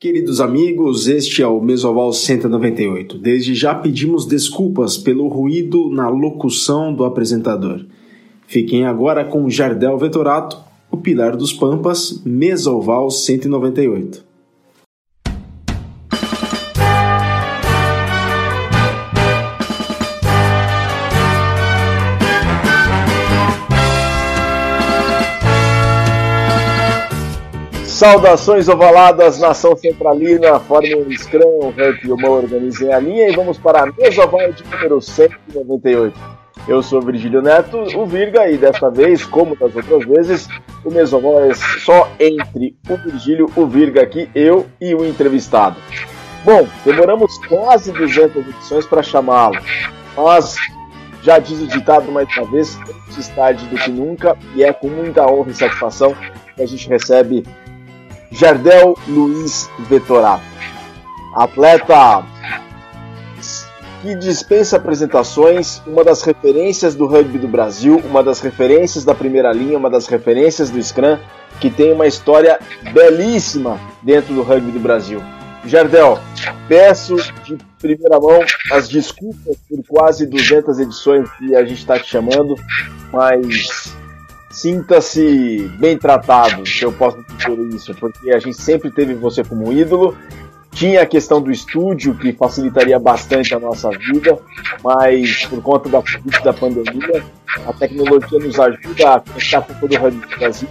[0.00, 3.18] Queridos amigos, este é o Mesoval 198.
[3.18, 7.84] Desde já pedimos desculpas pelo ruído na locução do apresentador.
[8.46, 10.56] Fiquem agora com Jardel Vetorato,
[10.90, 14.29] o Pilar dos Pampas, Mesoval 198.
[28.00, 33.36] Saudações ovaladas, nação centralina, formem um scrum, o Rank e Mo organizem a linha e
[33.36, 36.18] vamos para a mesa oval de número 198.
[36.66, 40.48] Eu sou Virgílio Neto, o Virga, e desta vez, como das outras vezes,
[40.82, 45.76] o mesoval é só entre o Virgílio, o Virga aqui, eu e o entrevistado.
[46.42, 49.58] Bom, demoramos quase 200 edições para chamá-lo,
[50.16, 50.56] mas
[51.22, 52.78] já diz o ditado mais uma vez,
[53.10, 56.16] antes tarde do que nunca, e é com muita honra e satisfação
[56.56, 57.44] que a gente recebe
[58.30, 60.44] Jardel Luiz Vetorato.
[61.34, 62.24] Atleta
[64.02, 69.52] que dispensa apresentações, uma das referências do rugby do Brasil, uma das referências da primeira
[69.52, 71.18] linha, uma das referências do Scrum,
[71.60, 72.58] que tem uma história
[72.94, 75.20] belíssima dentro do rugby do Brasil.
[75.66, 76.18] Jardel,
[76.66, 78.40] peço de primeira mão
[78.72, 82.54] as desculpas por quase 200 edições que a gente está te chamando,
[83.12, 83.94] mas
[84.50, 89.72] sinta-se bem tratado, se eu posso dizer isso, porque a gente sempre teve você como
[89.72, 90.16] ídolo.
[90.72, 94.38] Tinha a questão do estúdio, que facilitaria bastante a nossa vida,
[94.84, 96.02] mas por conta da,
[96.44, 97.24] da pandemia,
[97.66, 100.68] a tecnologia nos ajuda a conectar com todo o Rádio do Brasil.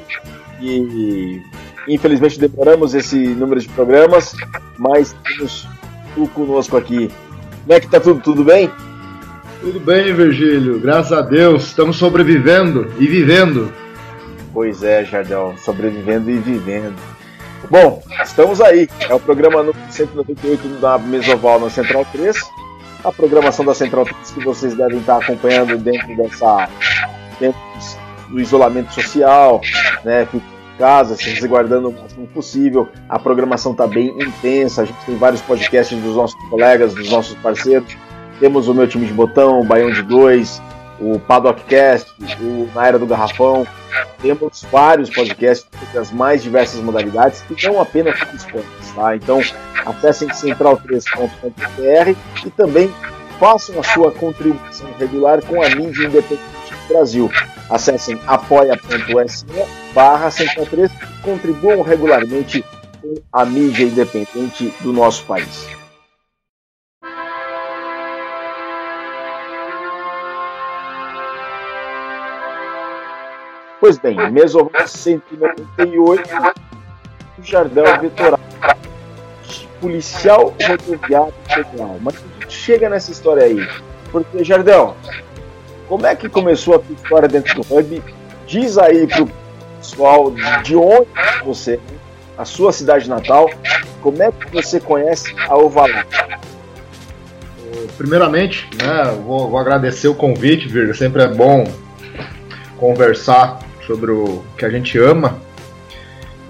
[0.61, 1.41] E
[1.87, 4.35] infelizmente demoramos esse número de programas,
[4.77, 5.67] mas temos
[6.15, 7.09] tu conosco aqui.
[7.63, 8.21] Como é que tá tudo?
[8.21, 8.71] Tudo bem?
[9.61, 10.79] Tudo bem, Virgílio.
[10.79, 13.71] Graças a Deus, estamos sobrevivendo e vivendo.
[14.53, 16.95] Pois é, Jardel, sobrevivendo e vivendo.
[17.69, 18.87] Bom, estamos aí.
[19.09, 22.37] É o programa número 198 da Mesoval na Central 3.
[23.03, 26.69] A programação da Central 3 que vocês devem estar acompanhando dentro dessa
[27.37, 27.59] dentro
[28.29, 29.59] do isolamento social,
[30.05, 30.25] né?
[30.31, 32.87] Fique em casa, se resguardando o máximo possível.
[33.09, 34.83] A programação está bem intensa.
[34.83, 37.97] A gente tem vários podcasts dos nossos colegas, dos nossos parceiros
[38.39, 40.61] temos o meu time de botão, o Baião de Dois,
[40.99, 42.11] o Paddockcast,
[42.41, 43.67] o Na Era do Garrafão.
[44.21, 49.15] Temos vários podcasts das mais diversas modalidades e não apenas com esportes, tá?
[49.15, 49.41] Então
[49.85, 52.93] acessem central3.com.br e também
[53.39, 57.31] façam a sua contribuição regular com a mídia independente do Brasil.
[57.69, 59.45] Acessem apoia.se
[59.93, 62.63] barra central3 e contribuam regularmente
[63.01, 65.78] com a mídia independente do nosso país.
[73.79, 76.29] Pois bem, Mesoval 198,
[77.41, 78.39] Jardel Vitoral,
[79.79, 81.97] policial rodoviário federal.
[82.01, 82.15] Mas
[82.49, 83.65] chega nessa história aí,
[84.11, 84.97] porque, Jardel,
[85.87, 88.03] como é que começou a tua história dentro do rugby?
[88.45, 89.29] Diz aí pro
[89.77, 90.31] pessoal
[90.63, 91.07] de onde
[91.45, 91.79] você
[92.37, 93.49] a sua cidade natal,
[94.01, 96.05] como é que você conhece a Ovalá?
[97.97, 100.93] Primeiramente, né, vou, vou agradecer o convite, Virga.
[100.93, 101.65] Sempre é bom
[102.77, 105.39] conversar sobre o que a gente ama.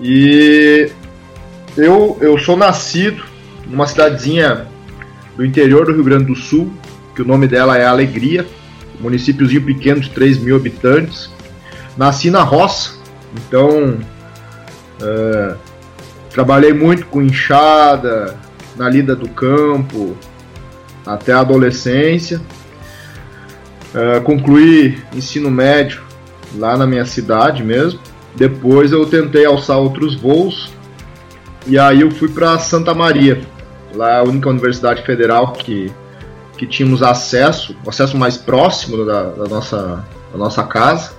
[0.01, 0.91] E
[1.77, 3.23] eu, eu sou nascido
[3.65, 4.67] numa cidadezinha
[5.37, 6.69] do interior do Rio Grande do Sul,
[7.15, 8.45] que o nome dela é Alegria,
[8.99, 11.31] municípiozinho pequeno de 3 mil habitantes.
[11.95, 12.95] Nasci na roça,
[13.33, 13.97] então
[15.01, 15.55] é,
[16.31, 18.37] trabalhei muito com enxada,
[18.75, 20.17] na lida do campo,
[21.05, 22.41] até a adolescência.
[23.95, 26.08] É, concluí ensino médio
[26.55, 27.99] lá na minha cidade mesmo.
[28.35, 30.71] Depois eu tentei alçar outros voos
[31.67, 33.41] e aí eu fui para Santa Maria,
[33.93, 35.91] lá é a única universidade federal que,
[36.57, 41.11] que tínhamos acesso, acesso mais próximo da, da, nossa, da nossa casa.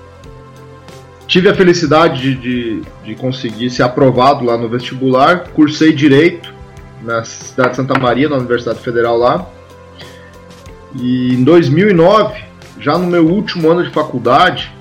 [1.27, 6.53] Tive a felicidade de, de, de conseguir ser aprovado lá no vestibular, cursei Direito
[7.03, 9.47] na cidade de Santa Maria, na Universidade Federal lá.
[10.97, 12.43] E em 2009,
[12.81, 14.75] já no meu último ano de faculdade,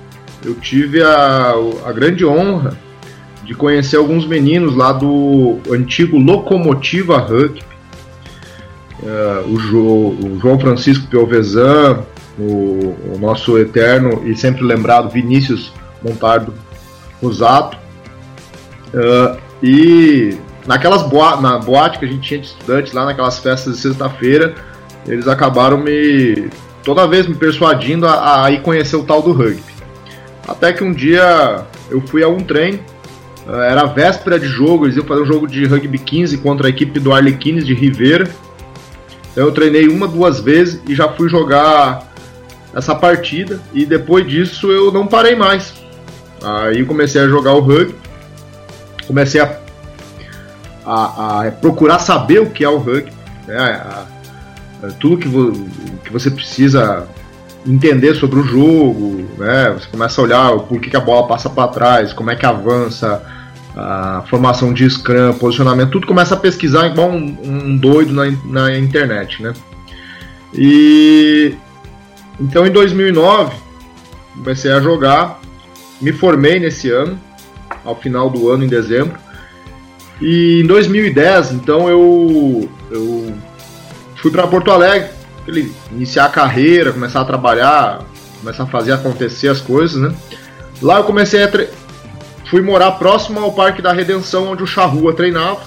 [0.44, 1.54] eu tive a,
[1.86, 2.76] a grande honra
[3.44, 7.62] de conhecer alguns meninos lá do antigo Locomotiva Rugby.
[9.02, 12.04] Uh, o, jo, o, João Francisco Piovesan,
[12.38, 15.72] o, o, nosso eterno e sempre lembrado Vinícius
[16.02, 16.52] Montardo
[17.22, 17.78] Rosato.
[18.94, 23.76] Uh, e naquelas boa, na boate que a gente tinha de estudantes lá naquelas festas
[23.76, 24.54] de sexta-feira,
[25.06, 26.50] eles acabaram me
[26.84, 29.69] toda vez me persuadindo a, a ir conhecer o tal do rugby.
[30.50, 32.80] Até que um dia eu fui a um trem
[33.46, 36.98] Era véspera de jogo, eles iam fazer um jogo de rugby 15 contra a equipe
[36.98, 38.28] do Arlequines de Ribeira.
[39.30, 42.12] Então eu treinei uma, duas vezes e já fui jogar
[42.74, 43.60] essa partida.
[43.72, 45.72] E depois disso eu não parei mais.
[46.42, 47.94] Aí comecei a jogar o rugby,
[49.06, 49.56] comecei a,
[50.84, 53.12] a, a procurar saber o que é o rugby,
[53.46, 53.56] né?
[53.58, 54.06] A,
[54.98, 55.52] tudo que, vo,
[56.02, 57.06] que você precisa
[57.66, 59.70] entender sobre o jogo, né?
[59.70, 62.46] Você começa a olhar por que, que a bola passa para trás, como é que
[62.46, 63.22] avança,
[63.76, 68.78] a formação de scrum, posicionamento, tudo começa a pesquisar igual um, um doido na, na
[68.78, 69.52] internet, né?
[70.52, 71.54] E
[72.38, 73.54] então em 2009
[74.34, 75.40] comecei a jogar,
[76.00, 77.18] me formei nesse ano,
[77.84, 79.18] ao final do ano em dezembro.
[80.20, 83.34] E em 2010, então eu eu
[84.16, 85.10] fui para Porto Alegre,
[85.92, 88.00] iniciar a carreira, começar a trabalhar,
[88.40, 90.14] começar a fazer acontecer as coisas, né?
[90.82, 91.68] Lá eu comecei a tre...
[92.48, 95.60] fui morar próximo ao Parque da Redenção, onde o Charrua treinava,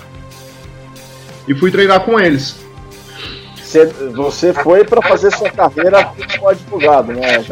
[1.47, 2.63] e fui treinar com eles.
[4.13, 7.43] Você foi para fazer sua carreira como advogado, né?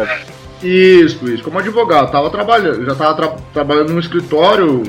[0.62, 2.12] Isso, isso, como advogado.
[2.12, 4.83] Tava trabalhando, já estava tra trabalhando no escritório,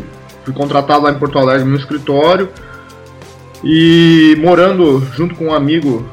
[0.45, 2.51] fui contratado lá em Porto Alegre no escritório
[3.65, 6.07] e morando junto com um amigo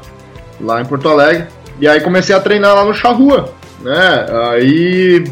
[0.58, 1.48] lá em Porto Alegre.
[1.78, 4.26] E aí comecei a treinar lá no Charrua, né?
[4.50, 5.24] Aí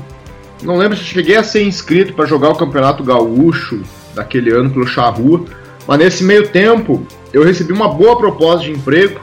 [0.63, 3.83] não lembro se cheguei a ser inscrito para jogar o Campeonato Gaúcho
[4.15, 5.45] daquele ano pelo Charrua,
[5.87, 9.21] mas nesse meio tempo eu recebi uma boa proposta de emprego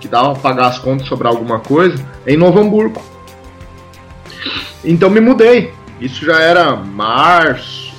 [0.00, 3.02] que dava para pagar as contas sobre alguma coisa em Novo Hamburgo.
[4.84, 5.72] Então me mudei.
[6.00, 7.92] Isso já era março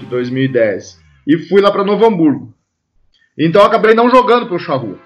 [0.00, 2.52] de 2010 e fui lá para Novo Hamburgo.
[3.38, 4.98] Então acabei não jogando pelo Charrua.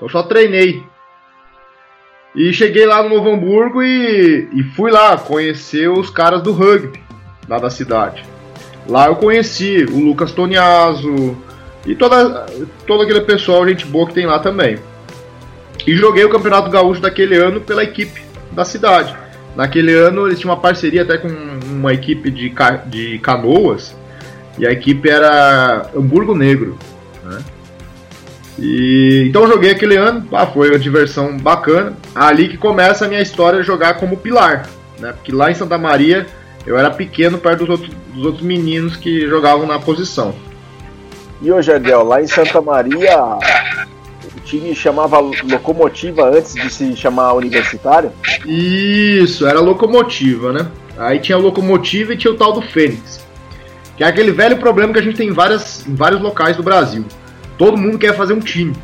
[0.00, 0.82] Eu só treinei.
[2.34, 7.00] E cheguei lá no Novo Hamburgo e, e fui lá conhecer os caras do rugby
[7.48, 8.24] lá da cidade.
[8.88, 11.36] Lá eu conheci o Lucas Toniaso
[11.84, 12.46] e toda,
[12.86, 14.78] todo aquele pessoal, gente boa que tem lá também.
[15.86, 18.22] E joguei o Campeonato Gaúcho daquele ano pela equipe
[18.52, 19.14] da cidade.
[19.56, 22.52] Naquele ano eles tinham uma parceria até com uma equipe de,
[22.86, 23.96] de canoas
[24.58, 26.78] e a equipe era Hamburgo Negro.
[28.60, 31.96] E, então joguei aquele ano, ah, foi uma diversão bacana.
[32.14, 34.68] Ali que começa a minha história de jogar como pilar,
[34.98, 35.12] né?
[35.12, 36.26] Porque lá em Santa Maria
[36.66, 40.34] eu era pequeno perto dos outros, dos outros meninos que jogavam na posição.
[41.40, 43.16] E hoje, Adel, lá em Santa Maria
[44.36, 48.12] o time chamava Locomotiva antes de se chamar Universitário?
[48.44, 50.68] Isso, era Locomotiva, né?
[50.98, 53.26] Aí tinha a Locomotiva e tinha o tal do Fênix.
[53.96, 56.62] Que é aquele velho problema que a gente tem em, várias, em vários locais do
[56.62, 57.06] Brasil
[57.60, 58.74] todo mundo quer fazer um time.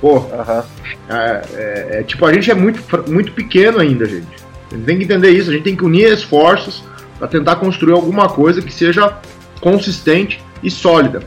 [0.00, 0.62] Pô, uhum.
[1.08, 4.26] é, é, é, tipo, a gente é muito, muito pequeno ainda, gente.
[4.72, 6.82] A gente tem que entender isso, a gente tem que unir esforços
[7.16, 9.18] para tentar construir alguma coisa que seja
[9.60, 11.22] consistente e sólida.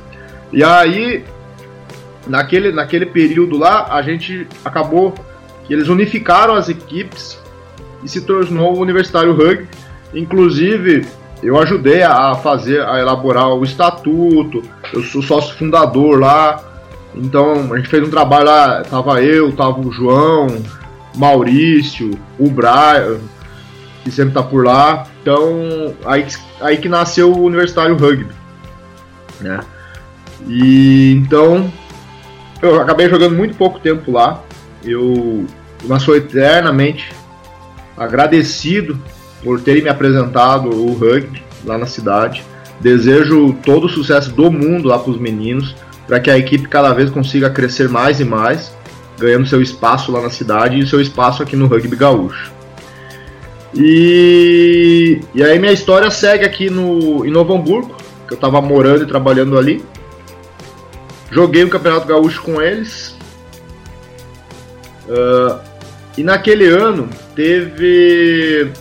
[0.51, 1.23] E aí,
[2.27, 5.15] naquele, naquele período lá, a gente acabou
[5.65, 7.39] que eles unificaram as equipes
[8.03, 9.69] e se tornou o Universitário Rugby.
[10.13, 11.05] Inclusive,
[11.41, 14.61] eu ajudei a fazer, a elaborar o estatuto,
[14.91, 16.66] eu sou sócio fundador lá,
[17.21, 20.47] então a gente fez um trabalho lá, tava eu, tava o João,
[21.15, 23.19] Maurício, o Brian,
[24.03, 25.07] que sempre tá por lá.
[25.21, 26.25] Então aí,
[26.61, 28.33] aí que nasceu o Universitário Rugby.
[29.41, 29.59] Né?
[30.47, 31.71] E então
[32.61, 34.43] eu acabei jogando muito pouco tempo lá.
[34.83, 35.45] Eu,
[35.85, 37.11] mas sou eternamente
[37.97, 38.99] agradecido
[39.43, 42.43] por terem me apresentado o rugby lá na cidade.
[42.79, 45.75] Desejo todo o sucesso do mundo lá para os meninos
[46.07, 48.71] para que a equipe cada vez consiga crescer mais e mais,
[49.19, 52.51] ganhando seu espaço lá na cidade e seu espaço aqui no rugby gaúcho.
[53.75, 57.95] E, e aí minha história segue aqui no, em Novo Hamburgo,
[58.25, 59.83] que eu estava morando e trabalhando ali.
[61.29, 63.15] Joguei o Campeonato Gaúcho com eles.
[65.07, 65.59] Uh,
[66.17, 68.71] e naquele ano teve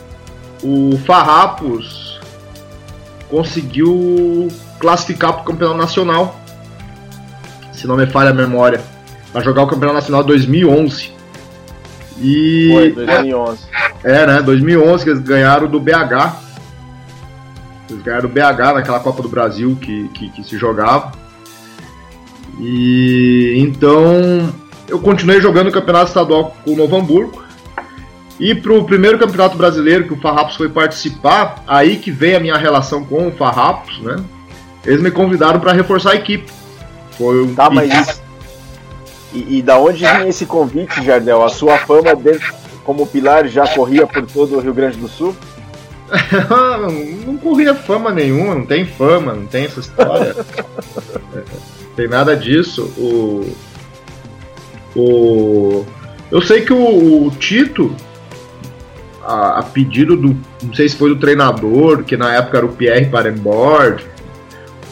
[0.62, 2.20] o Farrapos
[3.28, 6.40] conseguiu classificar para o Campeonato Nacional
[7.86, 8.80] se não me falha a memória,
[9.32, 11.12] para jogar o Campeonato Nacional 2011.
[12.20, 13.58] E Foi, 2011.
[14.02, 14.42] É, né?
[14.42, 16.34] 2011 que eles ganharam do BH.
[17.88, 21.12] Eles ganharam do BH naquela Copa do Brasil que, que, que se jogava.
[22.58, 24.52] E então
[24.88, 27.44] eu continuei jogando o Campeonato Estadual com o Novo Hamburgo.
[28.40, 32.56] E pro primeiro campeonato brasileiro que o Farrapos foi participar, aí que veio a minha
[32.56, 34.16] relação com o Farrapos, né?
[34.84, 36.52] Eles me convidaram para reforçar a equipe.
[37.16, 38.20] Foi um tá, mas
[39.32, 41.44] e, e, da onde vinha esse convite, Jardel?
[41.44, 42.54] A sua fama dentro,
[42.84, 45.36] como pilar já corria por todo o Rio Grande do Sul?
[47.26, 50.36] não corria fama nenhuma, não tem fama, não tem essa história.
[51.96, 52.84] tem nada disso.
[52.96, 53.52] O,
[54.94, 55.86] o,
[56.30, 57.94] eu sei que o, o Tito,
[59.22, 60.36] a, a, pedido do.
[60.62, 64.06] Não sei se foi do treinador, que na época era o Pierre Parembord,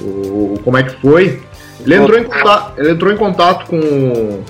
[0.01, 1.41] o, como é que foi?
[1.85, 4.43] Ele entrou em contato, ele entrou em contato com,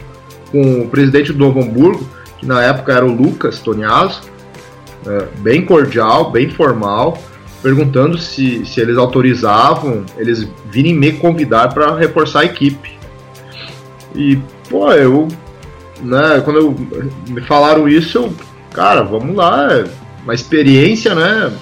[0.50, 4.22] com o presidente do Novo Hamburgo, que na época era o Lucas Toniaso,
[5.06, 7.18] é, bem cordial, bem formal,
[7.62, 12.96] perguntando se, se eles autorizavam eles virem me convidar para reforçar a equipe.
[14.14, 14.38] E,
[14.68, 15.28] pô, eu.
[16.00, 16.76] Né, quando eu,
[17.28, 18.34] me falaram isso, eu.
[18.72, 19.84] Cara, vamos lá, é
[20.22, 21.52] uma experiência, né?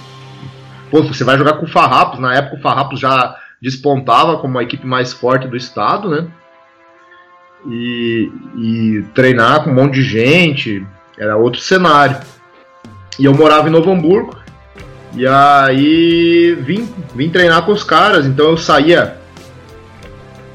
[0.91, 4.63] Pô, você vai jogar com o Farrapos, na época o Farrapos já despontava como a
[4.65, 6.27] equipe mais forte do estado, né?
[7.65, 10.85] E, e treinar com um monte de gente,
[11.17, 12.19] era outro cenário.
[13.21, 14.37] E eu morava em Novo Hamburgo,
[15.15, 19.19] e aí vim, vim treinar com os caras, então eu saía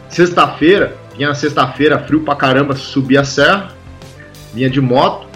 [0.10, 3.72] sexta-feira, vinha sexta-feira, frio pra caramba, subia a serra,
[4.54, 5.28] vinha de moto,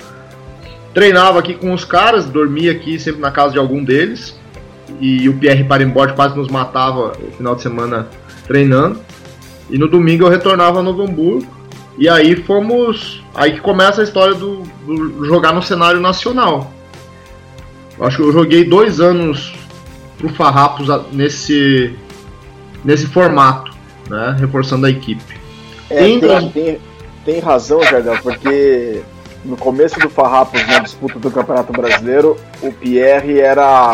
[0.93, 4.40] treinava aqui com os caras, dormia aqui sempre na casa de algum deles,
[4.99, 8.07] e o Pierre Parembord quase nos matava no final de semana
[8.47, 8.99] treinando.
[9.69, 11.47] E no domingo eu retornava a Novo Hamburgo.
[11.97, 13.23] E aí fomos.
[13.33, 16.71] Aí que começa a história do, do jogar no cenário nacional.
[17.97, 19.53] Eu acho que eu joguei dois anos
[20.17, 21.95] pro Farrapos nesse,
[22.83, 23.71] nesse formato,
[24.09, 24.35] né?
[24.39, 25.39] Reforçando a equipe.
[25.89, 26.19] É, tem,
[26.49, 26.79] tem,
[27.25, 29.01] tem, razão, Jardel, porque
[29.43, 33.93] no começo do Farrapos, na disputa do Campeonato Brasileiro, o Pierre era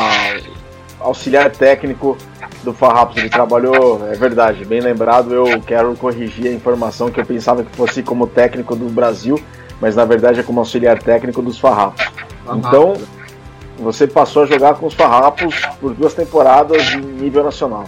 [1.00, 2.18] auxiliar técnico
[2.64, 3.18] do Farrapos.
[3.18, 5.34] Ele trabalhou, é verdade, bem lembrado.
[5.34, 9.40] Eu quero corrigir a informação que eu pensava que fosse como técnico do Brasil,
[9.80, 12.06] mas na verdade é como auxiliar técnico dos Farrapos.
[12.56, 12.94] Então,
[13.78, 17.86] você passou a jogar com os Farrapos por duas temporadas em nível nacional.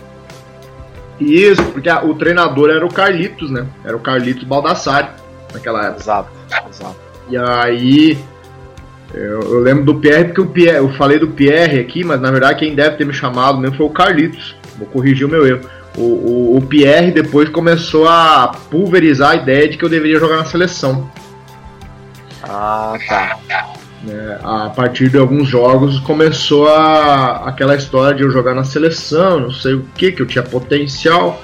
[1.19, 3.67] Isso, porque o treinador era o Carlitos, né?
[3.83, 5.09] Era o Carlitos Baldassari
[5.53, 6.01] naquela época.
[6.01, 6.29] Exato,
[6.69, 6.95] exato.
[7.29, 8.17] E aí
[9.13, 12.29] eu, eu, lembro do Pierre porque o Pierre, eu falei do Pierre aqui, mas na
[12.29, 14.55] verdade quem deve ter me chamado mesmo foi o Carlitos.
[14.77, 15.61] Vou corrigir o meu erro.
[15.97, 20.37] O, o, o Pierre depois começou a pulverizar a ideia de que eu deveria jogar
[20.37, 21.09] na seleção.
[22.43, 23.37] Ah, tá.
[24.07, 29.41] É, a partir de alguns jogos começou a, aquela história de eu jogar na seleção,
[29.41, 31.41] não sei o que, que eu tinha potencial.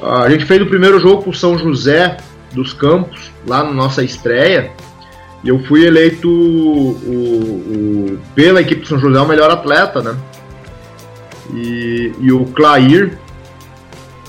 [0.00, 2.18] A gente fez o primeiro jogo com o São José
[2.52, 4.70] dos Campos, lá na nossa estreia.
[5.44, 10.16] Eu fui eleito o, o, pela equipe de São José o melhor atleta, né?
[11.54, 13.16] E, e o Clair,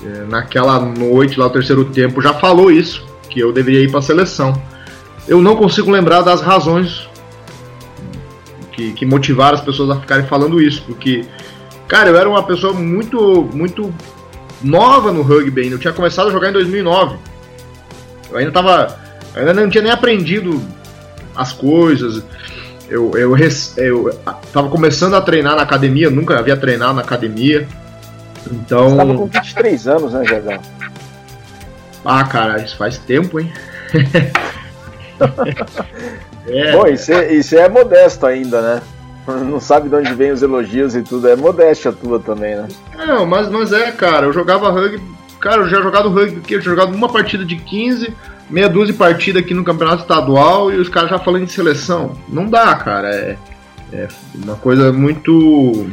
[0.04, 3.98] é, naquela noite lá, o terceiro tempo, já falou isso, que eu deveria ir para
[3.98, 4.60] a seleção.
[5.26, 7.08] Eu não consigo lembrar das razões
[8.72, 11.24] que, que motivaram as pessoas a ficarem falando isso, porque,
[11.86, 13.92] cara, eu era uma pessoa muito, muito
[14.62, 15.74] nova no rugby ainda.
[15.74, 17.16] Eu tinha começado a jogar em 2009.
[18.30, 18.98] Eu ainda tava.
[19.34, 20.60] Eu ainda não tinha nem aprendido
[21.40, 22.22] as coisas.
[22.88, 23.36] Eu, eu,
[23.76, 24.14] eu
[24.52, 27.66] tava começando a treinar na academia, nunca havia treinado na academia.
[28.50, 28.90] Então.
[28.90, 30.60] Você tava com 23 anos, né, Jardão?
[32.04, 33.52] Ah, cara, isso faz tempo, hein?
[36.48, 36.72] é.
[36.72, 38.82] Bom, isso é, isso é modesto ainda, né?
[39.26, 41.28] Não sabe de onde vem os elogios e tudo.
[41.28, 42.66] É modéstia tua também, né?
[42.96, 44.26] Não, mas, mas é, cara.
[44.26, 45.00] Eu jogava rugby.
[45.40, 48.14] Cara, eu já jogado rugby, eu tinha jogado uma partida de 15
[48.50, 52.12] meia dúzia de partida aqui no campeonato estadual e os caras já falando de seleção.
[52.28, 53.08] Não dá, cara.
[53.08, 53.38] É,
[53.92, 55.88] é uma coisa muito.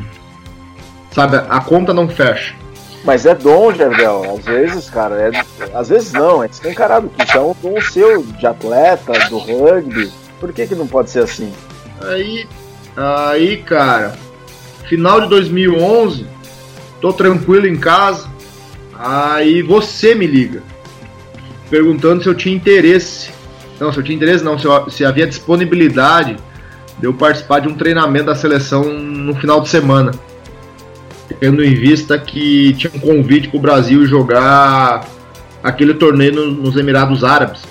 [1.12, 2.56] Sabe, a conta não fecha.
[3.04, 4.36] Mas é dom, Jardel.
[4.38, 8.24] Às vezes, cara, é, às vezes não, é escancarado que isso é um dom seu
[8.24, 10.12] de atleta, do rugby.
[10.40, 11.52] Por que, que não pode ser assim?
[12.02, 12.48] Aí,
[12.96, 14.16] aí, cara,
[14.88, 16.28] final de 2011,
[17.02, 18.28] tô tranquilo em casa,
[19.00, 20.62] aí você me liga
[21.70, 23.32] perguntando se eu tinha interesse.
[23.80, 26.38] Não, se eu tinha interesse, não, se, eu, se havia disponibilidade
[26.98, 30.12] de eu participar de um treinamento da seleção no final de semana.
[31.40, 35.06] Tendo em vista que tinha um convite para o Brasil jogar
[35.62, 37.62] aquele torneio no, nos Emirados Árabes.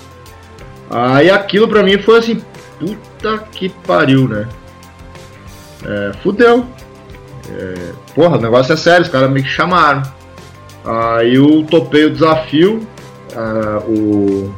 [0.89, 2.41] Aí aquilo para mim foi assim,
[2.79, 4.47] puta que pariu, né?
[5.85, 6.65] É, fudeu.
[7.49, 10.03] É, porra, o negócio é sério, os caras me chamaram.
[10.87, 12.87] Aí eu topei o desafio,
[13.33, 14.55] uh, o,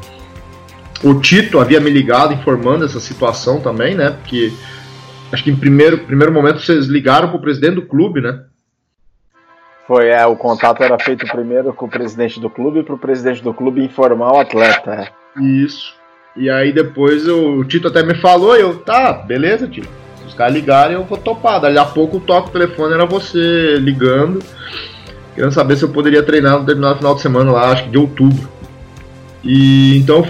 [1.10, 4.12] o Tito havia me ligado informando essa situação também, né?
[4.12, 4.54] Porque
[5.32, 8.44] acho que em primeiro, primeiro momento vocês ligaram para o presidente do clube, né?
[9.88, 13.42] Foi, é, o contato era feito primeiro com o presidente do clube para o presidente
[13.42, 15.10] do clube informar o atleta.
[15.36, 15.42] É.
[15.42, 15.96] Isso.
[16.36, 19.90] E aí depois eu, o Tito até me falou, eu, tá, beleza, Tito.
[20.28, 21.60] os caras ligarem, eu vou topar.
[21.60, 24.44] Dali a pouco o toque o telefone era você ligando,
[25.36, 27.98] querendo saber se eu poderia treinar no determinado final de semana lá, acho que de
[27.98, 28.50] outubro.
[29.44, 30.26] E então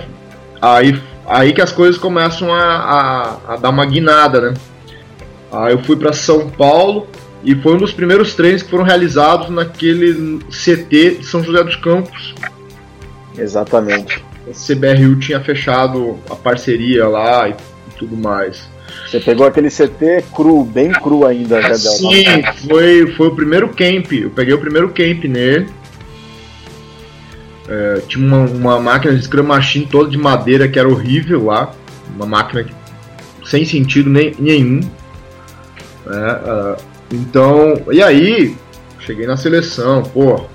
[0.62, 4.54] aí, aí que as coisas começam a, a, a dar uma guinada, né?
[5.52, 7.08] Aí eu fui para São Paulo
[7.44, 11.76] e foi um dos primeiros treinos que foram realizados naquele CT de São José dos
[11.78, 12.36] Campos.
[13.38, 14.24] Exatamente.
[14.48, 17.56] A CBRU tinha fechado a parceria lá e
[17.98, 18.70] tudo mais.
[19.10, 24.12] Você pegou aquele CT cru, bem cru ainda, né, Sim, foi, foi o primeiro camp.
[24.12, 25.68] Eu peguei o primeiro camp nele.
[27.68, 31.72] É, tinha uma, uma, máquina de Scrum Machine toda de madeira que era horrível lá.
[32.16, 32.66] Uma máquina
[33.46, 34.80] sem sentido nem, nenhum.
[36.08, 38.56] É, uh, então, e aí,
[39.00, 40.46] cheguei na seleção, pô.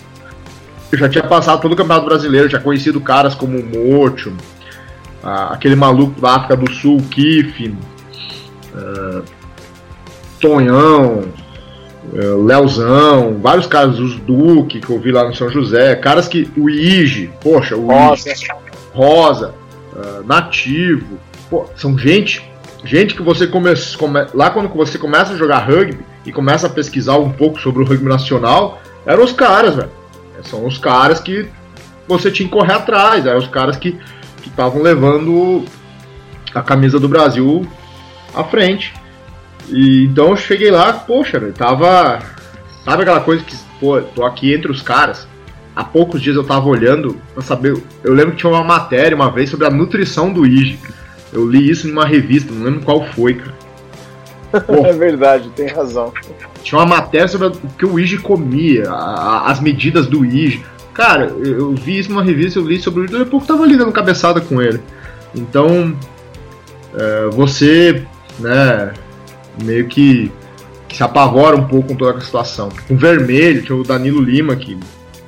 [0.93, 4.31] Eu já tinha passado todo o Campeonato Brasileiro, já conhecido caras como o Mocho,
[5.23, 7.75] uh, aquele maluco da África do Sul, Kiff,
[8.75, 9.25] uh,
[10.41, 11.25] Tonhão,
[12.13, 16.51] uh, Leozão, vários caras, os Duque, que eu vi lá no São José, caras que.
[16.57, 18.49] O Ige, poxa, o Rosa, Ige,
[18.93, 19.55] Rosa
[19.93, 22.43] uh, Nativo, pô, são gente.
[22.85, 23.97] Gente que você começa.
[23.97, 27.83] Come, lá quando você começa a jogar rugby e começa a pesquisar um pouco sobre
[27.83, 29.91] o rugby nacional, eram os caras, velho.
[30.43, 31.49] São os caras que
[32.07, 33.99] você tinha que correr atrás, eram os caras que
[34.45, 35.65] estavam levando
[36.55, 37.67] a camisa do Brasil
[38.35, 38.93] à frente.
[39.69, 42.21] E então eu cheguei lá, poxa, velho, tava.
[42.85, 45.27] Sabe aquela coisa que, pô, tô aqui entre os caras.
[45.75, 47.77] Há poucos dias eu tava olhando pra saber.
[48.03, 50.79] Eu lembro que tinha uma matéria uma vez sobre a nutrição do IG.
[51.33, 53.55] Eu li isso em uma revista, não lembro qual foi, cara.
[54.67, 56.13] Pô, é verdade, tem razão.
[56.63, 60.63] Tinha uma matéria sobre o que o IG comia, a, a, as medidas do IG.
[60.93, 63.47] Cara, eu, eu vi isso numa revista, eu li sobre o IG, daqui a pouco
[63.47, 64.81] tava ligando cabeçada com ele.
[65.35, 65.97] Então,
[66.95, 68.07] é, você
[68.39, 68.93] né,
[69.63, 70.33] meio que,
[70.89, 72.71] que, se apavora um pouco com toda a situação.
[72.89, 74.79] Com vermelho, tinha o Danilo Lima, que,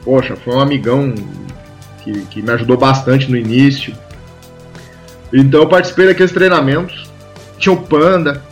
[0.04, 1.14] poxa, foi um amigão
[2.02, 3.94] que, que me ajudou bastante no início.
[5.32, 7.10] Então eu participei daqueles treinamentos.
[7.58, 8.42] Tinha o Panda.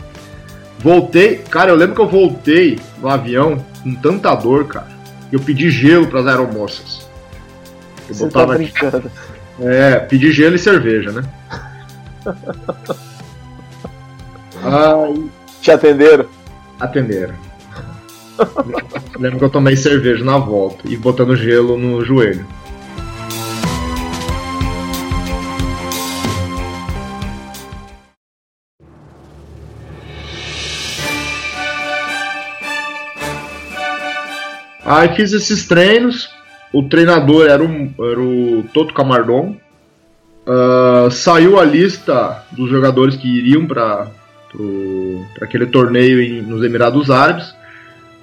[0.79, 4.89] Voltei, cara, eu lembro que eu voltei no avião com tanta dor, cara.
[5.31, 7.07] Eu pedi gelo para as aeromoças.
[8.07, 9.11] Eu Você tá botava tá brincando.
[9.59, 11.23] É, pedi gelo e cerveja, né?
[14.65, 15.29] Ai.
[15.61, 16.25] Te atenderam?
[16.79, 17.35] Atenderam.
[19.17, 22.45] Lembro que eu tomei cerveja na volta e botando gelo no joelho.
[34.83, 36.29] Aí fiz esses treinos.
[36.71, 39.57] O treinador era, um, era o Toto Camardon.
[40.45, 44.11] Uh, saiu a lista dos jogadores que iriam para
[45.33, 47.53] para aquele torneio em, nos Emirados Árabes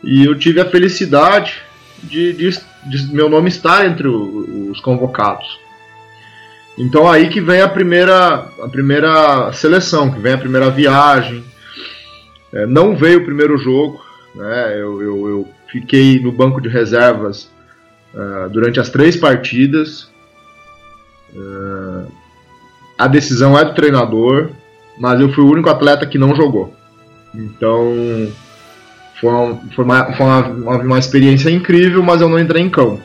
[0.03, 1.63] e eu tive a felicidade
[2.03, 2.51] de, de,
[2.87, 5.61] de meu nome estar entre o, os convocados.
[6.77, 11.45] Então aí que vem a primeira, a primeira seleção, que vem a primeira viagem.
[12.53, 14.03] É, não veio o primeiro jogo,
[14.35, 14.75] né?
[14.75, 17.51] eu, eu, eu fiquei no banco de reservas
[18.15, 20.11] uh, durante as três partidas.
[21.35, 22.11] Uh,
[22.99, 24.51] a decisão é do treinador,
[24.99, 26.75] mas eu fui o único atleta que não jogou.
[27.35, 28.31] Então
[29.21, 33.01] foi, uma, foi, uma, foi uma, uma, experiência incrível, mas eu não entrei em campo.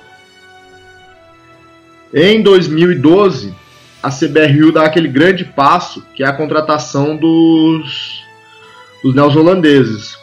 [2.14, 3.54] Em 2012,
[4.02, 8.22] a CBRU dá aquele grande passo que é a contratação dos,
[9.04, 10.18] dos neozelandeses.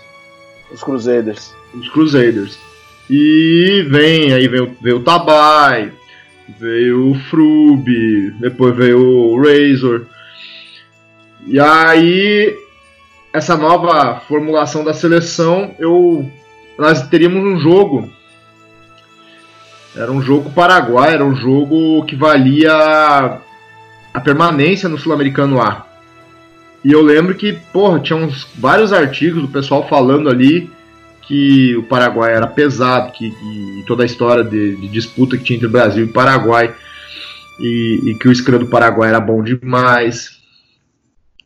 [0.73, 1.55] Os Crusaders.
[1.73, 2.59] Os Crusaders.
[3.09, 5.93] E vem, aí veio, veio o Tabai,
[6.59, 7.85] veio o Frub,
[8.41, 10.07] depois veio o Razor.
[11.47, 12.57] E aí,
[13.33, 16.31] essa nova formulação da seleção, eu
[16.79, 18.11] nós teríamos um jogo.
[19.97, 23.41] Era um jogo paraguai, era um jogo que valia
[24.13, 25.87] a permanência no Sul-Americano A.
[26.85, 30.71] E eu lembro que, porra, tinha uns, vários artigos do pessoal falando ali
[31.23, 35.57] que o Paraguai era pesado, que, que toda a história de, de, disputa que tinha
[35.57, 36.75] entre Brasil e Paraguai,
[37.59, 40.39] e, e que o Scrum do Paraguai era bom demais,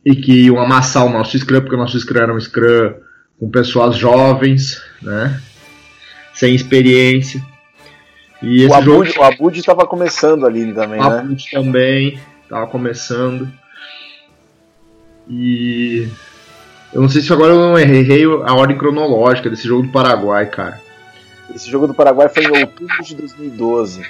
[0.08, 2.94] e que iam amassar o nosso Scrum, porque o nosso Scrum era um Scrum
[3.38, 5.38] com pessoas jovens, né?
[6.32, 7.42] Sem experiência.
[8.40, 9.20] E o, Abud, jogo...
[9.20, 11.16] o Abud estava começando ali também, o né?
[11.16, 13.52] O Abud também estava começando.
[15.28, 16.08] E
[16.94, 20.46] eu não sei se agora eu não errei a ordem cronológica desse jogo do Paraguai,
[20.46, 20.80] cara.
[21.54, 24.06] Esse jogo do Paraguai foi em outubro de 2012.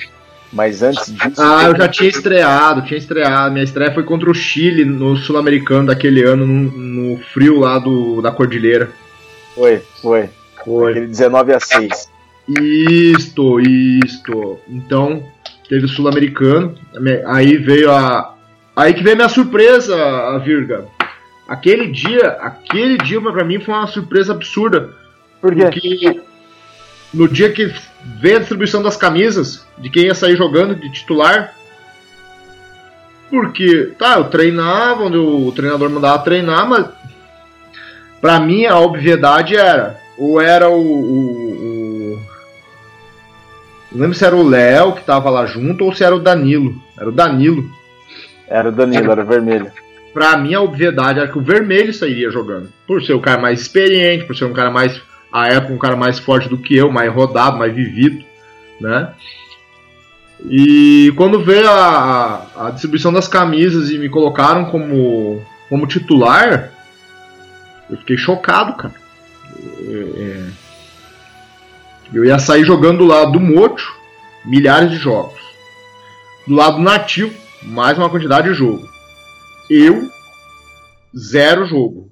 [0.53, 1.41] Mas antes disso.
[1.41, 3.53] Ah, eu já tinha estreado, tinha estreado.
[3.53, 8.23] Minha estreia foi contra o Chile no Sul-Americano daquele ano, no, no, frio lá do,
[8.23, 8.91] da Cordilheira.
[9.55, 10.31] Foi, foi.
[10.65, 10.91] Foi.
[10.93, 12.11] Aquele 19 a 6.
[12.49, 14.59] Isto, isto.
[14.69, 15.23] Então,
[15.69, 16.75] teve o Sul-Americano.
[17.27, 18.35] Aí veio a.
[18.75, 20.87] Aí que veio a minha surpresa, a Virga.
[21.47, 24.91] Aquele dia, aquele dia pra mim foi uma surpresa absurda.
[25.41, 25.63] Por quê?
[25.63, 26.21] Porque
[27.13, 27.73] no dia que
[28.21, 31.55] veio a distribuição das camisas, de quem ia sair jogando de titular.
[33.31, 36.87] Porque, tá, eu treinava, onde o treinador mandava treinar, mas
[38.21, 42.21] pra mim a obviedade era, ou era o, o, o
[43.91, 46.75] não lembro se era o Léo que tava lá junto ou se era o Danilo.
[46.99, 47.71] Era o Danilo.
[48.47, 49.71] Era o Danilo, era o vermelho.
[50.13, 52.69] Pra mim, a obviedade era que o vermelho sairia jogando.
[52.87, 55.01] Por ser o cara mais experiente, por ser um cara mais
[55.33, 58.25] a época um cara mais forte do que eu, mais rodado, mais vivido,
[58.81, 59.13] né?
[60.47, 66.73] E quando veio a, a distribuição das camisas e me colocaram como, como titular,
[67.91, 68.95] eu fiquei chocado, cara.
[69.81, 70.47] É, é,
[72.13, 73.95] eu ia sair jogando do lado do Mocho,
[74.45, 75.41] milhares de jogos.
[76.47, 78.89] Do lado nativo, mais uma quantidade de jogo.
[79.69, 80.09] Eu,
[81.17, 82.11] zero jogo.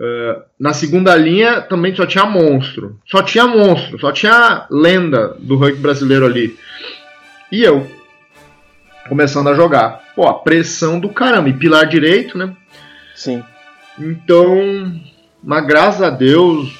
[0.00, 2.98] Uh, na segunda linha também só tinha monstro.
[3.04, 6.56] Só tinha monstro, só tinha lenda do rugby brasileiro ali.
[7.52, 7.86] E eu,
[9.06, 10.00] começando a jogar.
[10.16, 11.50] Pô, a pressão do caramba.
[11.50, 12.56] E pilar direito, né?
[13.14, 13.44] Sim.
[13.98, 14.98] Então,
[15.44, 16.72] mas graças a Deus,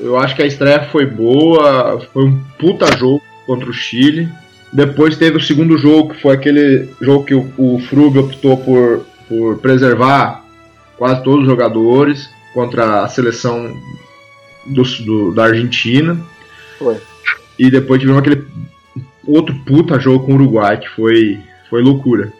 [0.00, 2.00] eu acho que a estreia foi boa.
[2.10, 4.30] Foi um puta jogo contra o Chile.
[4.72, 9.04] Depois teve o segundo jogo, que foi aquele jogo que o, o Frug optou por,
[9.28, 10.42] por preservar
[10.96, 13.76] quase todos os jogadores contra a seleção
[14.66, 16.18] do, do, da Argentina.
[16.78, 16.96] Foi.
[17.58, 18.46] E depois tivemos aquele
[19.26, 21.38] outro puta jogo com o Uruguai, que foi,
[21.68, 22.32] foi loucura.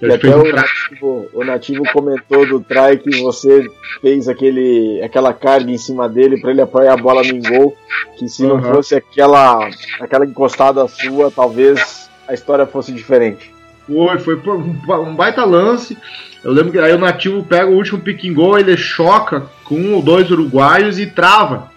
[0.00, 3.66] E até o, nativo, o nativo comentou do try que você
[4.00, 7.76] fez aquele, aquela carga em cima dele para ele apoiar a bola no gol,
[8.16, 8.60] que se uhum.
[8.60, 9.68] não fosse aquela,
[10.00, 13.52] aquela encostada sua, talvez a história fosse diferente.
[13.88, 15.96] Foi, foi um baita lance.
[16.44, 19.94] Eu lembro que aí o nativo pega o último pick goal, ele choca com um
[19.94, 21.70] ou dois uruguaios e trava.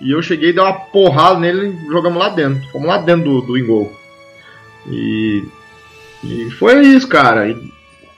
[0.00, 2.68] E eu cheguei, dei uma porrada nele e jogamos lá dentro.
[2.70, 3.92] Fomos lá dentro do, do ingol.
[4.88, 5.44] E,
[6.24, 7.48] e foi isso, cara.
[7.48, 7.56] E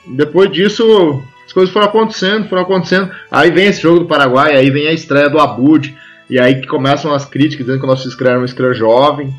[0.05, 3.11] depois disso, as coisas foram acontecendo, foram acontecendo.
[3.29, 5.95] Aí vem esse jogo do Paraguai, aí vem a estreia do Abud.
[6.29, 9.33] E aí que começam as críticas dizendo que o nosso Scrum é um Scrum jovem.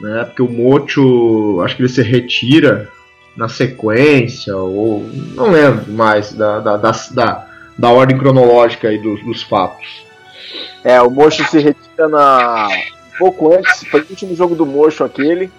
[0.00, 2.90] Né, porque o Mocho, acho que ele se retira
[3.36, 9.22] na sequência, ou não lembro mais da, da, da, da, da ordem cronológica aí dos,
[9.24, 10.04] dos fatos.
[10.84, 12.68] É, o Mocho se retira na.
[13.14, 15.50] Um pouco antes, foi o último jogo do Mocho aquele,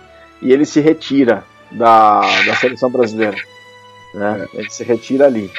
[0.41, 3.37] e ele se retira da, da seleção brasileira.
[4.13, 4.47] Né?
[4.53, 4.59] É.
[4.59, 5.49] Ele se retira ali.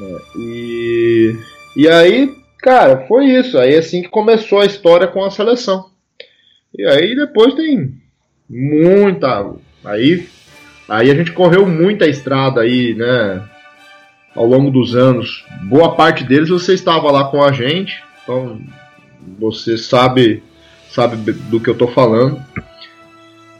[0.00, 1.36] É, e,
[1.76, 3.58] e aí, cara, foi isso.
[3.58, 5.90] Aí assim que começou a história com a seleção.
[6.76, 7.94] E aí depois tem
[8.48, 9.52] muita.
[9.84, 10.28] Aí
[10.90, 13.40] Aí a gente correu muita estrada aí, né?
[14.34, 15.44] Ao longo dos anos.
[15.62, 18.60] Boa parte deles você estava lá com a gente, então
[19.38, 20.42] você sabe
[20.90, 22.42] sabe do que eu estou falando.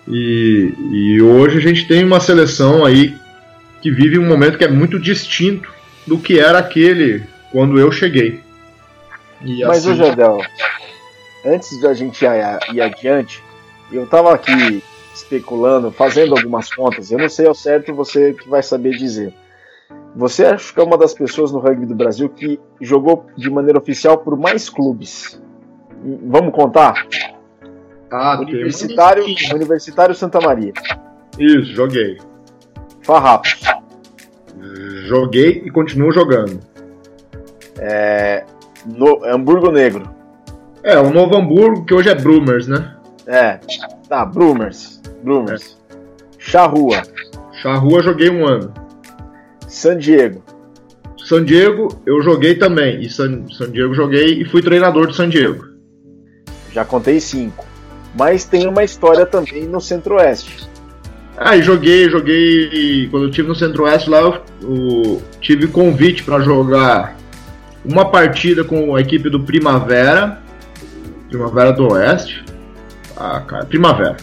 [0.09, 3.17] E, e hoje a gente tem uma seleção aí
[3.81, 5.73] que vive um momento que é muito distinto
[6.05, 8.41] do que era aquele quando eu cheguei.
[9.45, 9.93] E Mas, assim...
[9.93, 10.39] o Jardel,
[11.47, 13.41] antes da gente ir, ir adiante,
[13.93, 14.83] eu estava aqui
[15.15, 19.35] especulando, fazendo algumas contas, eu não sei ao certo, você que vai saber dizer.
[20.15, 23.79] Você acha que é uma das pessoas no rugby do Brasil que jogou de maneira
[23.79, 25.41] oficial por mais clubes?
[26.25, 27.07] Vamos contar?
[28.11, 30.73] Ah, Universitário, Universitário Santa Maria.
[31.39, 32.19] Isso, joguei.
[33.03, 33.61] Farrapos.
[35.07, 36.61] Joguei e continuo jogando.
[37.79, 38.45] É,
[38.85, 40.11] no, Hamburgo Negro.
[40.83, 42.97] É, o Novo Hamburgo, que hoje é Brumers, né?
[43.27, 43.61] É,
[44.09, 45.00] tá, Brumers.
[45.23, 45.77] Bloomers.
[45.91, 45.95] É.
[46.39, 47.03] Charrua.
[47.61, 48.73] Charrua joguei um ano.
[49.69, 50.43] San Diego.
[51.19, 53.01] San Diego eu joguei também.
[53.01, 55.67] E San, San Diego joguei e fui treinador de San Diego.
[56.73, 57.65] Já contei cinco.
[58.19, 60.69] Mas tem uma história também no Centro-Oeste.
[61.37, 63.09] Ah, e joguei, joguei.
[63.11, 67.17] Quando eu tive no Centro-Oeste lá, eu, eu tive convite para jogar
[67.85, 70.43] uma partida com a equipe do Primavera.
[71.29, 72.45] Primavera do Oeste.
[73.17, 74.17] Ah, cara, Primavera.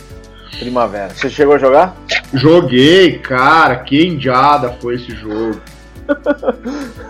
[0.60, 1.10] Primavera.
[1.14, 1.96] Você chegou a jogar?
[2.34, 5.62] Joguei, cara, que indiada foi esse jogo.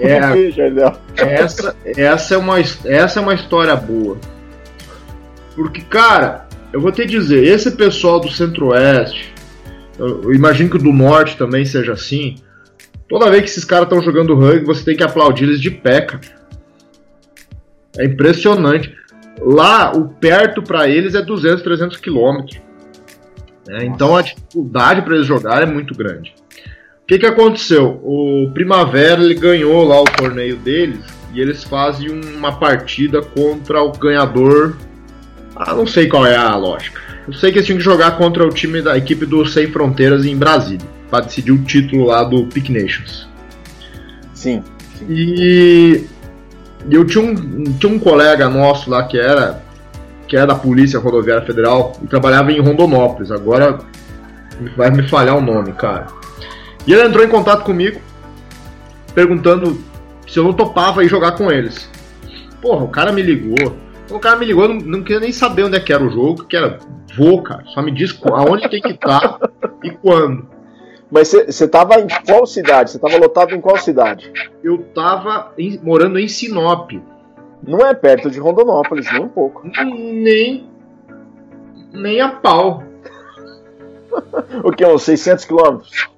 [0.00, 4.18] é, essa, essa, é uma, essa é uma história boa.
[5.54, 9.32] Porque, cara, eu vou te dizer, esse pessoal do Centro-Oeste,
[9.98, 12.36] eu, eu imagino que o do Norte também seja assim.
[13.08, 16.00] Toda vez que esses caras estão jogando rugby, você tem que aplaudir eles de pé,
[16.00, 16.20] cara.
[17.96, 18.92] É impressionante.
[19.40, 22.63] Lá, o perto para eles é 200, 300 quilômetros.
[23.66, 23.86] Né?
[23.86, 26.34] Então a dificuldade para eles jogar é muito grande.
[27.02, 28.00] O que, que aconteceu?
[28.02, 33.92] O Primavera ele ganhou lá o torneio deles e eles fazem uma partida contra o
[33.92, 34.76] ganhador.
[35.54, 37.00] Ah, não sei qual é a lógica.
[37.26, 40.24] Eu sei que eles tinham que jogar contra o time da equipe do Sem Fronteiras
[40.24, 43.28] em Brasília para decidir o título lá do Pick Nations.
[44.32, 44.62] Sim.
[44.98, 45.06] sim.
[45.08, 46.04] E
[46.90, 49.62] eu tinha um, tinha um colega nosso lá que era
[50.26, 53.30] que era da Polícia Rodoviária Federal e trabalhava em Rondonópolis.
[53.30, 53.78] Agora
[54.76, 56.06] vai me falhar o nome, cara.
[56.86, 58.00] E ele entrou em contato comigo
[59.14, 59.78] perguntando
[60.26, 61.88] se eu não topava ir jogar com eles.
[62.60, 63.76] Porra, o cara me ligou.
[64.10, 66.44] O cara me ligou, não, não queria nem saber onde é que era o jogo,
[66.44, 66.78] que era
[67.16, 67.64] vou, cara.
[67.66, 69.50] Só me diz aonde tem que estar tá
[69.82, 70.46] e quando.
[71.10, 72.90] Mas você tava em qual cidade?
[72.90, 74.30] Você tava lotado em qual cidade?
[74.62, 76.90] Eu tava em, morando em Sinop.
[77.66, 79.66] Não é perto de Rondonópolis, nem um pouco.
[79.84, 80.68] Nem.
[81.92, 82.82] Nem a pau.
[84.62, 84.84] o que?
[84.84, 86.08] Uns 600 quilômetros?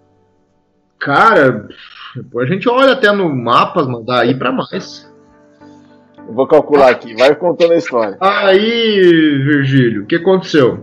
[0.99, 1.69] Cara,
[2.15, 5.11] depois a gente olha até no mapa, mandar aí pra mais.
[6.27, 8.17] Eu vou calcular aqui, vai contando a história.
[8.21, 10.81] Aí, Virgílio, o que aconteceu?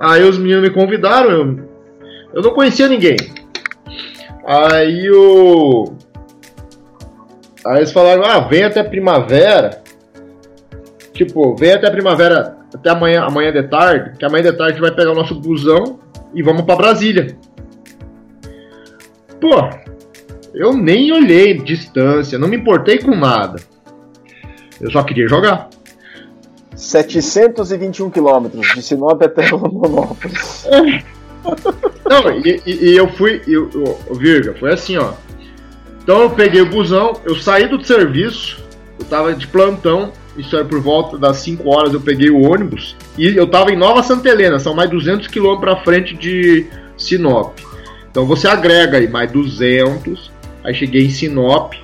[0.00, 1.68] Aí os meninos me convidaram, eu,
[2.32, 3.16] eu não conhecia ninguém.
[4.46, 5.92] Aí o.
[7.66, 9.82] Aí eles falaram, ah, vem até primavera.
[11.12, 14.80] Tipo, vem até primavera, até amanhã, amanhã de tarde, que amanhã de tarde a gente
[14.80, 15.98] vai pegar o nosso busão
[16.34, 17.36] e vamos para Brasília.
[19.40, 19.68] Pô,
[20.54, 23.60] eu nem olhei distância, não me importei com nada.
[24.80, 25.68] Eu só queria jogar.
[26.74, 30.66] 721 quilômetros de Sinop até Rondonópolis.
[32.08, 35.12] Não, e, e, eu fui, eu, eu, Virga, foi assim, ó.
[36.02, 38.62] Então eu peguei o busão, eu saí do serviço,
[38.98, 42.96] eu tava de plantão, isso era por volta das 5 horas, eu peguei o ônibus
[43.16, 47.58] e eu tava em Nova Santa Helena, são mais 200 quilômetros pra frente de Sinop.
[48.10, 50.30] Então você agrega aí mais 200,
[50.64, 51.74] aí cheguei em Sinop.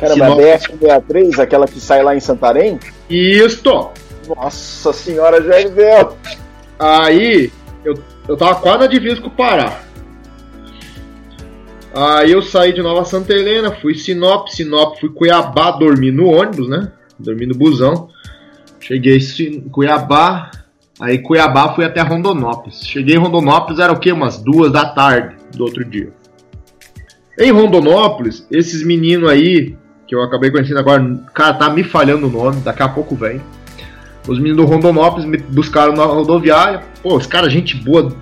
[0.00, 0.38] Era Sinop...
[0.38, 2.78] BR-63, aquela que sai lá em Santarém?
[3.08, 3.90] Isso!
[4.28, 6.16] Nossa senhora, Jairvel!
[6.78, 7.50] Aí
[7.84, 7.94] eu,
[8.28, 9.80] eu tava quase na divisa com o Pará.
[11.94, 16.68] Aí eu saí de Nova Santa Helena, fui Sinop, Sinop, fui Cuiabá, dormi no ônibus,
[16.68, 16.90] né?
[17.18, 18.08] Dormi no busão.
[18.80, 20.50] Cheguei em Cuiabá,
[21.00, 22.86] Aí Cuiabá fui até Rondonópolis.
[22.86, 24.12] Cheguei em Rondonópolis, era o quê?
[24.12, 26.12] Umas duas da tarde do outro dia.
[27.38, 31.02] Em Rondonópolis, esses meninos aí, que eu acabei conhecendo agora,
[31.34, 33.40] cara, tá me falhando o nome, daqui a pouco vem.
[34.28, 36.82] Os meninos do Rondonópolis me buscaram na rodoviária.
[37.02, 38.16] Pô, os caras, gente boa.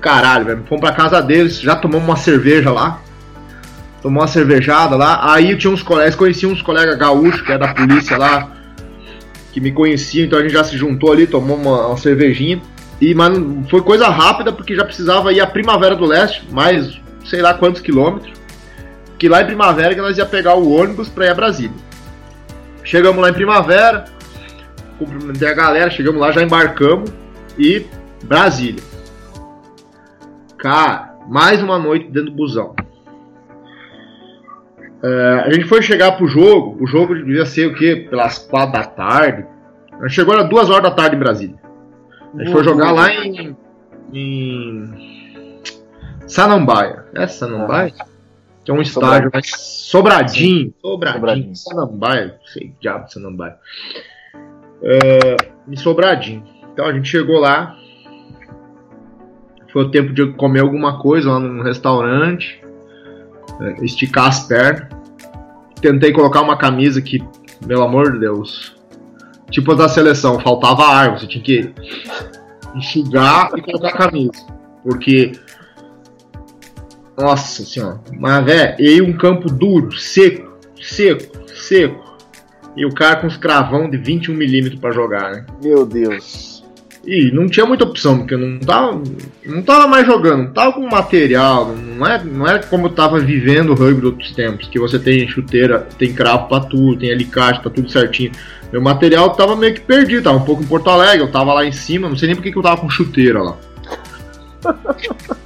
[0.00, 0.64] Caralho, velho.
[0.66, 3.02] Fomos pra casa deles, já tomamos uma cerveja lá.
[4.06, 5.32] Tomamos uma cervejada lá.
[5.32, 8.52] Aí eu tinha uns colegas, conheci uns colegas gaúchos, que é da polícia lá
[9.52, 12.62] que me conheciam, então a gente já se juntou ali, tomou uma, uma cervejinha.
[13.00, 13.36] E, mas
[13.68, 17.80] foi coisa rápida porque já precisava ir a Primavera do Leste, mais sei lá quantos
[17.80, 18.32] quilômetros.
[19.18, 21.74] Que lá em Primavera que nós ia pegar o ônibus para ir a Brasília.
[22.84, 24.04] Chegamos lá em Primavera,
[25.00, 27.10] cumprimentei a galera, chegamos lá, já embarcamos
[27.58, 27.84] e
[28.22, 28.82] Brasília.
[30.58, 32.72] Cara, mais uma noite dentro do busão.
[35.02, 38.06] É, a gente foi chegar pro jogo, o jogo devia ser o quê?
[38.08, 39.46] Pelas quatro da tarde.
[39.92, 41.56] A gente chegou às duas horas da tarde em Brasília.
[42.34, 43.56] A gente foi jogar lá em.
[44.12, 45.60] em.
[46.26, 47.04] Sanambaia.
[47.14, 47.92] É Sanambaia?
[48.64, 49.46] Que é um estádio mais.
[49.56, 50.74] Sobradinho.
[50.82, 51.20] Sobradinho.
[51.20, 51.56] Sobradinho.
[51.56, 52.26] Sanambaia.
[52.26, 53.56] Não sei, diabo de Sanambaia.
[54.82, 55.36] É,
[55.68, 56.44] em Sobradinho.
[56.72, 57.76] Então a gente chegou lá.
[59.72, 62.65] Foi o tempo de comer alguma coisa lá num restaurante.
[63.60, 64.88] É, esticar as pernas.
[65.80, 67.22] Tentei colocar uma camisa que,
[67.66, 68.76] pelo amor de Deus,
[69.50, 71.74] tipo da seleção, faltava ar, você tinha que
[72.74, 74.46] enxugar e colocar a camisa.
[74.82, 75.32] Porque,
[77.18, 82.06] nossa senhora, mas velho, e um campo duro, seco, seco, seco.
[82.76, 85.46] E o cara com os cravão de 21 milímetros para jogar, né?
[85.62, 86.55] Meu Deus.
[87.06, 89.00] E não tinha muita opção, porque eu não tava,
[89.44, 93.20] não tava mais jogando, não tava com material, não é, não é como eu tava
[93.20, 97.12] vivendo o rugby de outros tempos, que você tem chuteira, tem cravo pra tudo, tem
[97.12, 98.32] alicate, tá tudo certinho.
[98.72, 101.64] Meu material tava meio que perdido, tava um pouco em Porto Alegre, eu tava lá
[101.64, 103.56] em cima, não sei nem porque que eu tava com chuteira lá.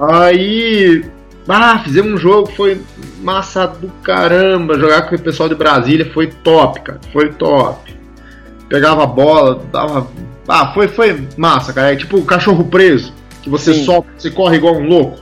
[0.00, 1.04] Aí,
[1.46, 2.80] ah, fizemos um jogo, foi
[3.20, 8.01] massa do caramba, jogar com o pessoal de Brasília foi top, cara, foi top
[8.72, 10.08] pegava a bola, dava
[10.48, 11.92] Ah, foi, foi massa, cara.
[11.92, 13.84] É tipo o cachorro preso, que você Sim.
[13.84, 15.20] solta, você corre igual um louco.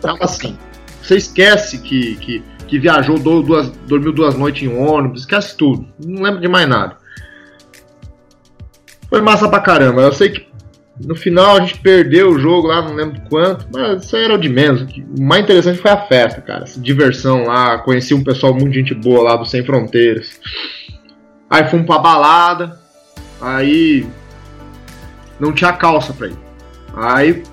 [0.00, 0.56] Tava assim.
[1.02, 5.86] Você esquece que, que, que viajou, duas, dormiu duas noites em ônibus, esquece tudo.
[6.04, 6.96] Não lembro de mais nada.
[9.08, 10.02] Foi massa pra caramba.
[10.02, 10.46] Eu sei que
[11.04, 14.34] no final a gente perdeu o jogo lá, não lembro quanto, mas isso aí era
[14.34, 14.82] o de menos.
[14.82, 16.62] O mais interessante foi a festa, cara.
[16.62, 20.40] Essa diversão lá, conheci um pessoal muito gente boa lá do Sem Fronteiras.
[21.48, 22.78] Aí fomos pra balada,
[23.40, 24.06] aí
[25.38, 26.36] não tinha calça pra ir.
[26.94, 27.44] Aí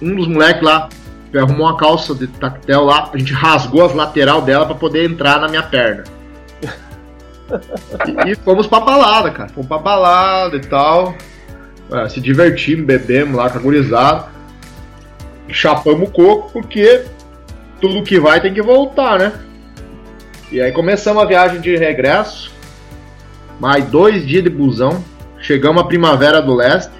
[0.00, 0.88] um dos moleques lá
[1.34, 5.40] arrumou uma calça de tactel lá, a gente rasgou as lateral dela para poder entrar
[5.40, 6.04] na minha perna.
[8.26, 9.48] e, e, fomos pra balada, cara.
[9.48, 11.14] Fomos pra balada e tal.
[11.90, 14.26] É, se divertimos, bebemos lá gurizada.
[15.48, 17.04] Chapamos o coco, porque
[17.80, 19.32] tudo que vai tem que voltar, né?
[20.50, 22.51] E aí começamos a viagem de regresso.
[23.62, 25.04] Mais dois dias de busão.
[25.38, 26.90] Chegamos à Primavera do Leste.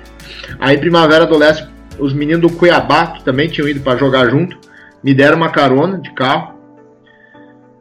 [0.60, 4.56] Aí Primavera do Leste, os meninos do Cuiabá, que também tinham ido para jogar junto,
[5.02, 6.54] me deram uma carona de carro.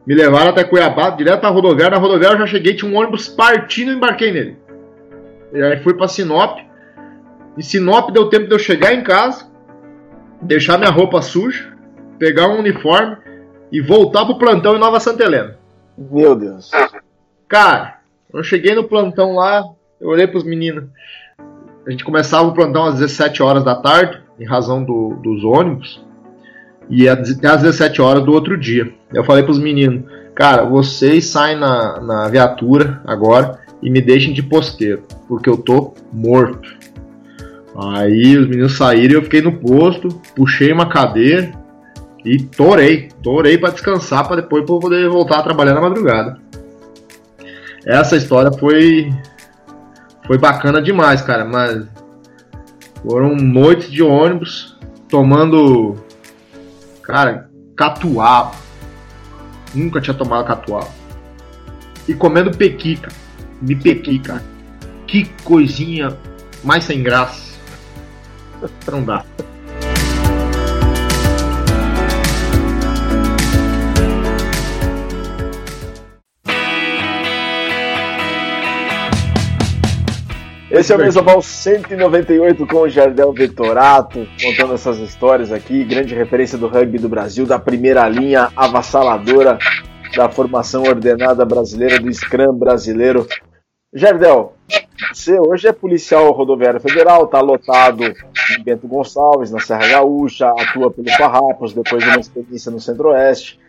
[0.04, 1.96] Me levaram até Cuiabá, direto pra rodoviária.
[1.96, 4.58] Na rodoviária eu já cheguei, tinha um ônibus partindo e embarquei nele.
[5.52, 6.58] E aí fui pra Sinop.
[7.56, 9.46] Em Sinop deu tempo de eu chegar em casa,
[10.40, 11.72] deixar minha roupa suja,
[12.18, 13.16] pegar um uniforme
[13.70, 15.56] e voltar pro plantão em Nova Santa Helena.
[15.96, 16.72] Meu Deus.
[17.46, 18.01] Cara,
[18.32, 19.64] eu cheguei no plantão lá,
[20.00, 20.84] eu olhei pros meninos.
[21.86, 26.04] A gente começava o plantão às 17 horas da tarde, em razão do, dos ônibus,
[26.88, 28.92] e até às 17 horas do outro dia.
[29.12, 34.42] Eu falei pros meninos, cara, vocês saem na, na viatura agora e me deixem de
[34.42, 36.68] posteiro, porque eu tô morto.
[37.74, 41.52] Aí os meninos saíram e eu fiquei no posto, puxei uma cadeira
[42.24, 43.08] e torei.
[43.22, 46.41] Torei para descansar para depois poder voltar a trabalhar na madrugada.
[47.84, 49.12] Essa história foi
[50.26, 51.86] foi bacana demais, cara, mas
[53.02, 55.96] foram noites de ônibus tomando
[57.02, 58.52] cara, catuaba.
[59.74, 60.88] Nunca tinha tomado catuaba.
[62.06, 63.10] E comendo pequica.
[63.60, 64.42] Me pequi, cara.
[65.06, 66.16] Que coisinha
[66.64, 67.52] mais sem graça.
[68.90, 69.24] Não dá.
[80.72, 85.84] Esse é o Mesoval 198 com o Jardel Vetorato, contando essas histórias aqui.
[85.84, 89.58] Grande referência do rugby do Brasil, da primeira linha avassaladora
[90.16, 93.28] da formação ordenada brasileira, do Scrum brasileiro.
[93.92, 94.54] Jardel,
[95.12, 100.90] você hoje é policial rodoviário federal, está lotado em Bento Gonçalves, na Serra Gaúcha, atua
[100.90, 103.60] pelo Farrapos, depois de uma experiência no Centro-Oeste.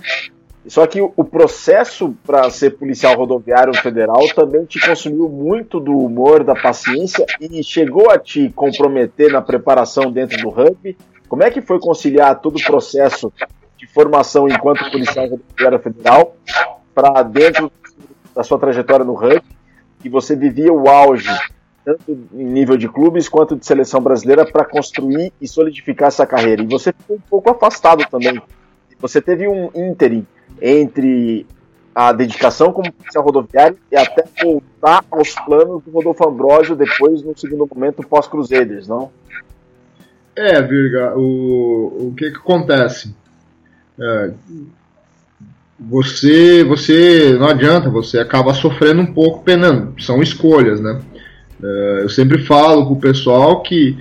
[0.68, 6.44] Só que o processo para ser policial rodoviário federal também te consumiu muito do humor,
[6.44, 10.98] da paciência e chegou a te comprometer na preparação dentro do rugby.
[11.28, 13.32] Como é que foi conciliar todo o processo
[13.78, 16.38] de formação enquanto policial rodoviário federal
[16.96, 17.70] para dentro
[18.34, 19.54] da sua trajetória no rugby?
[20.04, 21.30] que você vivia o auge,
[21.86, 26.62] tanto em nível de clubes quanto de seleção brasileira, para construir e solidificar essa carreira.
[26.62, 28.40] E você ficou um pouco afastado também.
[29.00, 30.28] Você teve um ínterim
[30.64, 31.46] entre
[31.94, 37.38] a dedicação como policial rodoviário e até voltar aos planos do Rodolfo Ambrosio depois, no
[37.38, 39.12] segundo momento, pós-Cruzeiros, não?
[40.36, 43.14] É, Virga, o, o que que acontece?
[44.00, 44.32] É,
[45.80, 50.02] você, você não adianta, você acaba sofrendo um pouco penando.
[50.02, 51.02] São escolhas, né?
[51.62, 53.98] É, eu sempre falo com o pessoal que,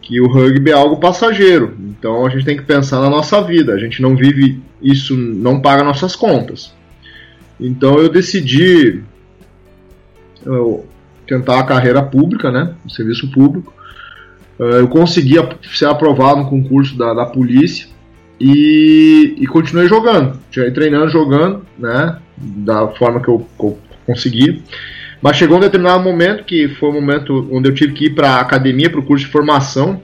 [0.00, 1.76] que o rugby é algo passageiro.
[1.80, 3.72] Então a gente tem que pensar na nossa vida.
[3.72, 6.72] A gente não vive isso, não paga nossas contas.
[7.58, 9.02] Então eu decidi
[10.44, 10.86] eu,
[11.26, 12.74] tentar a carreira pública, né?
[12.84, 13.72] O serviço público.
[14.58, 15.36] É, eu consegui
[15.72, 17.88] ser aprovado no concurso da, da polícia
[18.38, 22.18] e, e continuei jogando, treinando, jogando, né?
[22.36, 24.62] Da forma que eu, que eu consegui.
[25.22, 28.14] Mas chegou um determinado momento que foi o um momento onde eu tive que ir
[28.14, 30.02] para a academia, para o curso de formação,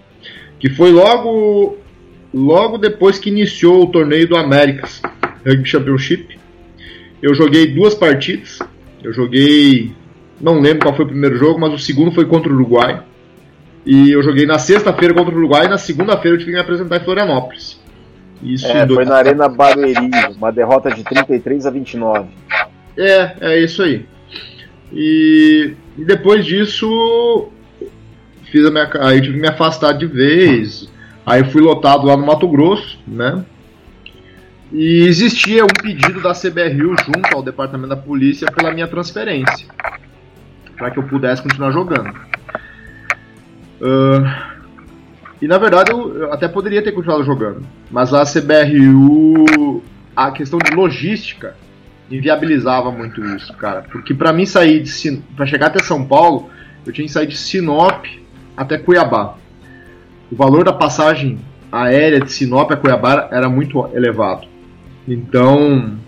[0.59, 1.77] que foi logo
[2.33, 5.01] logo depois que iniciou o torneio do Américas
[5.47, 6.39] Rugby Championship.
[7.23, 8.59] Eu joguei duas partidas.
[9.03, 9.93] Eu joguei,
[10.41, 13.03] não lembro qual foi o primeiro jogo, mas o segundo foi contra o Uruguai.
[13.85, 16.61] E eu joguei na sexta-feira contra o Uruguai e na segunda-feira eu tive que me
[16.61, 17.81] apresentar em Florianópolis.
[18.43, 22.29] Isso é, foi na Arena Barueri, uma derrota de 33 a 29.
[22.97, 24.07] É, é isso aí.
[24.93, 27.49] E, e depois disso,
[28.51, 30.91] fiz a minha, aí tive que me afastar de vez.
[31.25, 33.45] Aí fui lotado lá no Mato Grosso, né?
[34.73, 39.67] E existia um pedido da CBRU junto ao departamento da polícia pela minha transferência,
[40.77, 42.11] para que eu pudesse continuar jogando.
[43.81, 44.51] Uh,
[45.43, 47.67] e na verdade eu até poderia ter continuado jogando.
[47.91, 49.83] Mas a CBRU,
[50.15, 51.57] a questão de logística,
[52.11, 53.83] inviabilizava muito isso, cara.
[53.91, 56.49] Porque para mim sair de para chegar até São Paulo,
[56.87, 58.05] eu tinha que sair de Sinop
[58.57, 59.37] até Cuiabá.
[60.31, 61.39] O valor da passagem
[61.73, 64.47] aérea de Sinop a Cuiabá era muito elevado.
[65.07, 65.99] Então,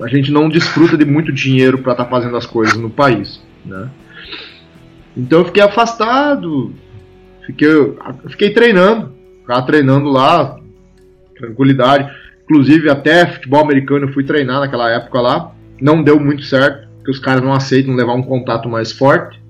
[0.00, 3.40] a gente não desfruta de muito dinheiro para estar tá fazendo as coisas no país,
[3.64, 3.88] né?
[5.16, 6.72] Então eu fiquei afastado,
[7.44, 7.68] fiquei,
[8.28, 10.58] fiquei treinando, ficava treinando lá,
[11.36, 12.08] tranquilidade.
[12.44, 17.10] Inclusive até futebol americano eu fui treinar naquela época lá, não deu muito certo, porque
[17.10, 19.40] os caras não aceitam levar um contato mais forte.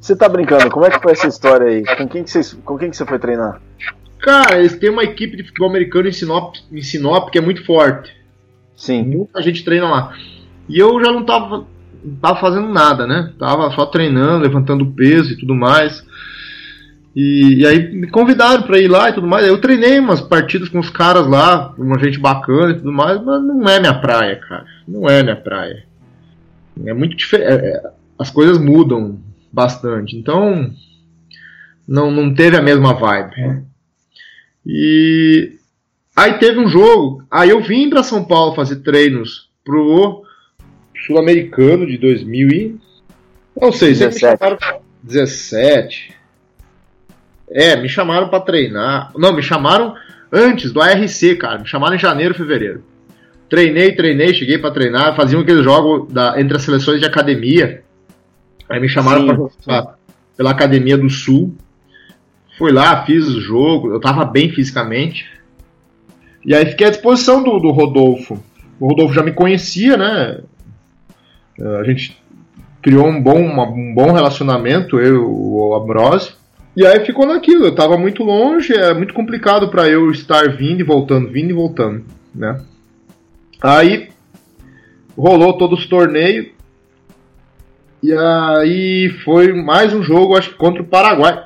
[0.00, 0.70] Você tá brincando?
[0.70, 1.84] Como é que foi essa história aí?
[1.96, 3.60] Com quem que você, com quem que você foi treinar?
[4.20, 7.64] Cara, eles têm uma equipe de futebol americano em Sinop, em Sinop que é muito
[7.64, 8.14] forte.
[8.74, 9.02] Sim.
[9.04, 10.14] Muita gente treina lá.
[10.68, 11.66] E eu já não tava,
[12.04, 13.32] não tava fazendo nada, né?
[13.38, 16.04] Tava só treinando, levantando peso e tudo mais.
[17.14, 19.46] E, e aí me convidaram para ir lá e tudo mais.
[19.46, 23.42] Eu treinei umas partidas com os caras lá, uma gente bacana e tudo mais, mas
[23.42, 24.66] não é minha praia, cara.
[24.86, 25.84] Não é minha praia.
[26.84, 27.48] É muito diferente.
[27.48, 29.18] É, é, as coisas mudam
[29.52, 30.16] bastante.
[30.16, 30.72] Então,
[31.86, 33.64] não, não teve a mesma vibe.
[34.64, 35.56] E
[36.16, 40.24] Aí teve um jogo, aí eu vim para São Paulo fazer treinos pro
[41.06, 42.80] Sul-Americano de 2000 e
[43.60, 44.14] não sei, 17.
[44.14, 44.58] me chamaram
[45.02, 46.14] 17.
[47.50, 49.12] É, me chamaram para treinar.
[49.16, 49.94] Não, me chamaram
[50.32, 51.58] antes do ARC, cara.
[51.58, 52.82] Me chamaram em janeiro, fevereiro.
[53.48, 57.82] Treinei, treinei, cheguei para treinar, faziam aquele jogo da, entre as seleções de academia.
[58.68, 59.98] Aí me chamaram para jogar
[60.36, 61.54] pela Academia do Sul.
[62.58, 65.26] Fui lá, fiz o jogo, eu tava bem fisicamente.
[66.44, 68.42] E aí fiquei à disposição do, do Rodolfo.
[68.78, 70.40] O Rodolfo já me conhecia, né?
[71.80, 72.20] A gente
[72.82, 76.34] criou um bom, uma, um bom relacionamento, eu e o Ambrosio.
[76.76, 80.80] E aí ficou naquilo, eu tava muito longe, é muito complicado para eu estar vindo
[80.80, 82.04] e voltando, vindo e voltando,
[82.34, 82.60] né?
[83.62, 84.10] Aí
[85.16, 86.48] rolou todos os torneios.
[88.02, 91.44] E aí foi mais um jogo, acho que contra o Paraguai.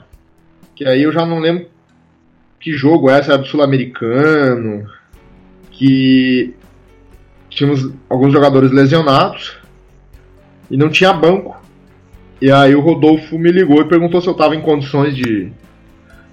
[0.75, 1.67] Que aí eu já não lembro
[2.59, 3.33] que jogo é essa?
[3.33, 4.87] Era do Sul-Americano,
[5.71, 6.55] que
[7.49, 9.57] tínhamos alguns jogadores lesionados
[10.71, 11.59] e não tinha banco.
[12.41, 15.51] E aí o Rodolfo me ligou e perguntou se eu estava em condições de,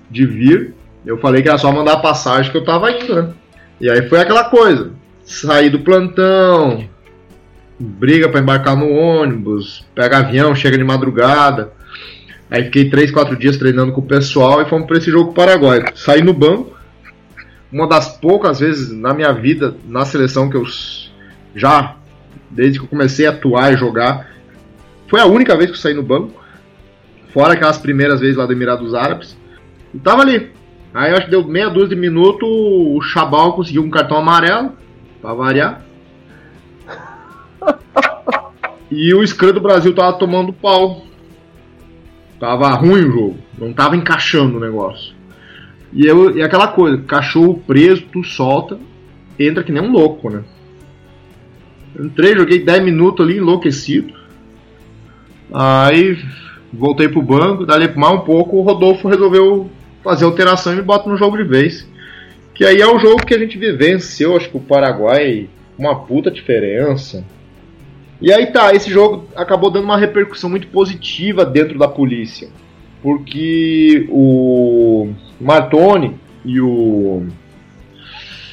[0.09, 0.73] de vir.
[1.05, 3.33] Eu falei que era só mandar a passagem que eu estava indo, né?
[3.79, 4.91] E aí foi aquela coisa.
[5.23, 6.87] Sair do plantão,
[7.79, 11.73] briga para embarcar no ônibus, pega avião, chega de madrugada.
[12.49, 15.83] Aí fiquei 3, 4 dias treinando com o pessoal e fomos para esse jogo Paraguai.
[15.95, 16.77] Saí no banco,
[17.71, 20.63] uma das poucas vezes na minha vida, na seleção que eu
[21.53, 21.97] já,
[22.49, 24.29] desde que eu comecei a atuar e jogar,
[25.07, 26.41] foi a única vez que eu saí no banco,
[27.33, 29.37] fora aquelas primeiras vezes lá do Emirados Árabes,
[29.93, 30.51] e tava ali.
[30.93, 34.71] Aí acho que deu meia dúzia de minutos, o Chabal conseguiu um cartão amarelo,
[35.21, 35.86] pra variar.
[38.89, 41.07] E o Scrum do Brasil tava tomando pau
[42.39, 45.15] Tava ruim o jogo, não tava encaixando o negócio.
[45.91, 48.77] E, eu, e aquela coisa, cachorro preso, tu solta,
[49.39, 50.43] entra que nem um louco, né?
[51.99, 54.13] Entrei, joguei 10 minutos ali enlouquecido.
[55.51, 56.19] Aí
[56.71, 59.69] voltei pro banco, dali mais um pouco, o Rodolfo resolveu
[60.03, 61.89] fazer alteração e me bota no jogo de vez.
[62.53, 66.29] Que aí é o jogo que a gente venceu, acho que o Paraguai, uma puta
[66.29, 67.25] diferença.
[68.19, 72.49] E aí tá, esse jogo acabou dando uma repercussão muito positiva dentro da polícia.
[73.01, 77.27] Porque o Martoni e o.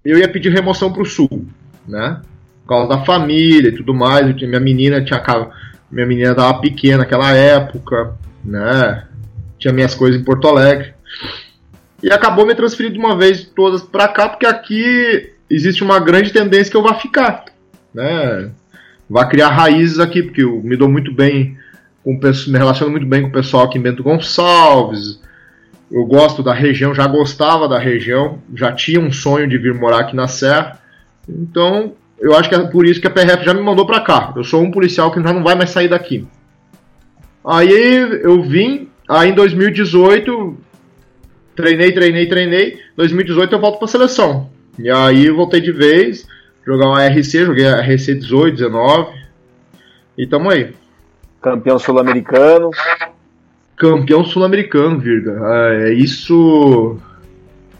[0.02, 1.43] Eu ia pedir remoção para o sul,
[1.86, 2.20] né?
[2.62, 4.34] Por causa da família e tudo mais.
[4.34, 5.22] minha menina tinha.
[5.90, 8.14] Minha menina estava pequena naquela época,
[8.44, 9.04] né?
[9.58, 10.94] Tinha minhas coisas em Porto Alegre.
[12.02, 16.32] E acabou me transferindo de uma vez todas para cá, porque aqui existe uma grande
[16.32, 17.44] tendência que eu vá ficar,
[17.94, 18.50] né?
[19.08, 21.56] Vá criar raízes aqui, porque eu me dou muito bem
[22.04, 25.20] com me relaciono muito bem com o pessoal aqui em Bento Gonçalves.
[25.90, 30.00] Eu gosto da região, já gostava da região, já tinha um sonho de vir morar
[30.00, 30.78] aqui na Serra.
[31.28, 34.32] Então, eu acho que é por isso que a PRF já me mandou para cá.
[34.36, 36.26] Eu sou um policial que já não vai mais sair daqui.
[37.44, 37.70] Aí
[38.22, 40.56] eu vim, aí em 2018
[41.54, 42.78] treinei, treinei, treinei.
[42.96, 44.48] 2018 eu volto para seleção.
[44.78, 46.26] E aí eu voltei de vez,
[46.66, 49.12] jogar uma RC, joguei a RC 18, 19.
[50.16, 50.74] E tamo aí.
[51.42, 52.70] Campeão sul-americano.
[53.76, 55.38] Campeão sul-americano, Virga.
[55.72, 56.96] É isso.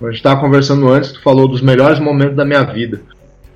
[0.02, 3.00] A gente estava conversando antes, tu falou dos melhores momentos da minha vida.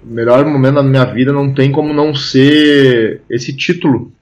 [0.03, 4.13] O melhor momento da minha vida não tem como não ser esse título.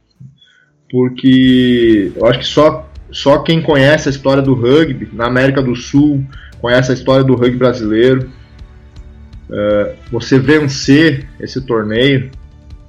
[0.91, 5.74] Porque eu acho que só, só quem conhece a história do rugby na América do
[5.74, 6.24] Sul,
[6.61, 8.31] conhece a história do rugby brasileiro.
[9.49, 12.31] Uh, você vencer esse torneio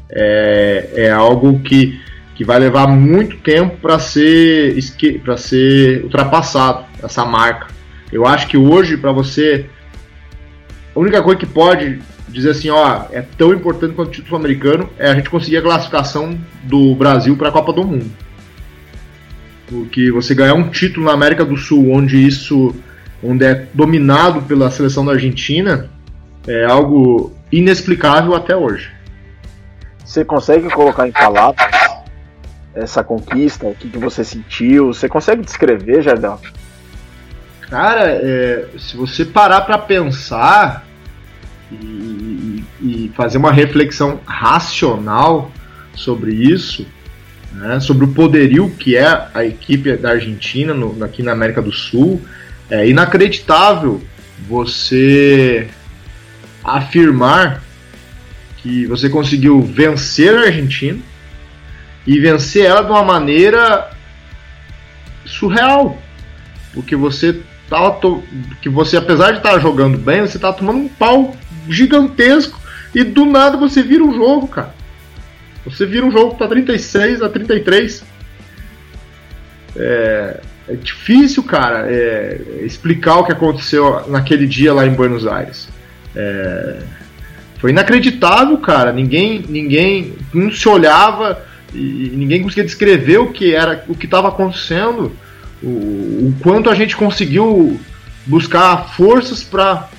[0.09, 1.99] é, é algo que
[2.38, 4.77] que vai levar muito tempo para ser
[5.23, 7.67] para ser ultrapassado essa marca.
[8.11, 9.65] Eu acho que hoje para você
[10.95, 14.89] a única coisa que pode dizer assim, ó, é tão importante quanto o título americano
[14.97, 18.11] é a gente conseguir a classificação do Brasil para a Copa do Mundo.
[19.67, 22.73] Porque você ganhar um título na América do Sul, onde isso
[23.23, 25.89] onde é dominado pela seleção da Argentina,
[26.47, 28.91] é algo inexplicável até hoje.
[30.05, 31.67] Você consegue colocar em palavras
[32.73, 33.65] essa conquista?
[33.67, 34.93] O que, que você sentiu?
[34.93, 36.39] Você consegue descrever, Jardel?
[37.61, 40.86] Cara, é, se você parar para pensar
[41.72, 45.51] e, e, fazer uma reflexão racional
[45.93, 46.86] sobre isso,
[47.51, 51.72] né, sobre o poderio que é a equipe da Argentina no, aqui na América do
[51.72, 52.22] Sul,
[52.70, 54.01] é inacreditável
[54.47, 55.68] você
[56.63, 57.63] afirmar
[58.57, 60.99] que você conseguiu vencer a Argentina
[62.05, 63.89] e vencer ela de uma maneira
[65.26, 66.01] surreal.
[66.74, 68.24] Porque você tava to...
[68.61, 71.36] que você apesar de estar tá jogando bem, você tá tomando um pau
[71.70, 72.59] gigantesco
[72.93, 74.74] e do nada você vira um jogo, cara.
[75.65, 78.03] Você vira um jogo para 36 a 33.
[79.76, 80.39] É,
[80.70, 85.68] é difícil, cara, é, explicar o que aconteceu naquele dia lá em Buenos Aires.
[86.15, 86.80] É,
[87.59, 88.91] foi inacreditável, cara.
[88.91, 91.41] Ninguém, ninguém, não se olhava
[91.74, 95.11] e ninguém conseguia descrever o que era, o que estava acontecendo,
[95.61, 97.80] o, o, quanto a gente conseguiu
[98.26, 99.89] buscar forças para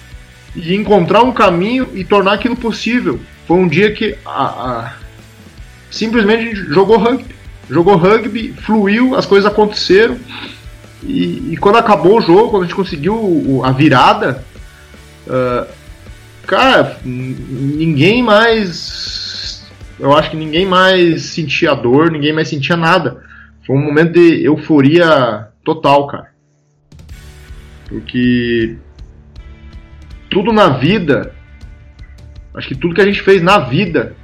[0.75, 3.21] encontrar um caminho e tornar aquilo possível.
[3.47, 4.95] Foi um dia que a, a,
[5.91, 7.35] simplesmente a gente jogou rugby,
[7.69, 10.19] jogou rugby, fluiu, as coisas aconteceram.
[11.03, 14.45] E, e quando acabou o jogo, quando a gente conseguiu a virada,
[15.27, 15.67] uh,
[16.47, 19.19] cara, ninguém mais
[19.99, 23.23] eu acho que ninguém mais sentia dor, ninguém mais sentia nada.
[23.67, 26.29] Foi um momento de euforia total, cara.
[27.89, 28.77] Porque
[30.39, 31.34] tudo na vida,
[32.55, 34.14] acho que tudo que a gente fez na vida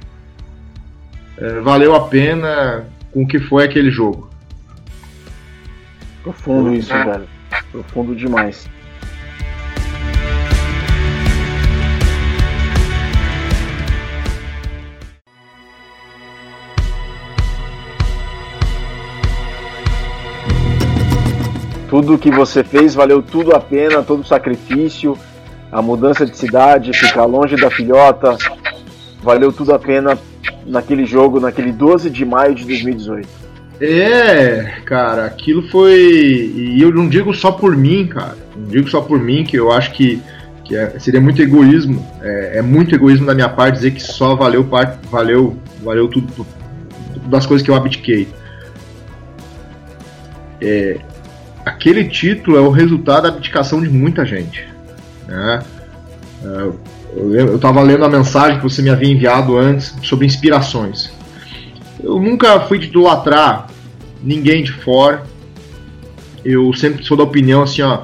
[1.37, 4.29] é, valeu a pena com o que foi aquele jogo.
[6.23, 7.27] Profundo isso, velho.
[7.69, 8.69] Profundo demais.
[21.89, 25.17] Tudo que você fez valeu tudo a pena, todo o sacrifício,
[25.75, 28.37] a mudança de cidade, ficar longe da filhota,
[29.21, 30.17] valeu tudo a pena
[30.65, 33.27] naquele jogo, naquele 12 de maio de 2018.
[33.81, 36.53] É, cara, aquilo foi.
[36.55, 38.37] E eu não digo só por mim, cara.
[38.55, 40.21] Não digo só por mim, que eu acho que,
[40.63, 42.07] que é, seria muito egoísmo.
[42.21, 46.47] É, é, muito egoísmo da minha parte dizer que só valeu parte, valeu, valeu tudo,
[47.25, 48.29] das coisas que eu abdiquei.
[50.61, 50.99] É,
[51.65, 54.73] aquele título é o resultado da abdicação de muita gente.
[55.27, 55.63] Né?
[57.15, 61.11] Eu estava lendo a mensagem que você me havia enviado antes sobre inspirações.
[62.03, 63.67] Eu nunca fui de idolatrar
[64.21, 65.23] ninguém de fora.
[66.43, 68.03] Eu sempre sou da opinião assim, ó,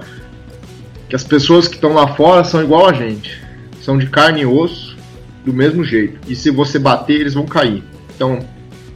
[1.07, 3.39] que as pessoas que estão lá fora são igual a gente.
[3.82, 4.97] São de carne e osso,
[5.45, 6.19] do mesmo jeito.
[6.28, 7.84] E se você bater, eles vão cair.
[8.15, 8.39] Então,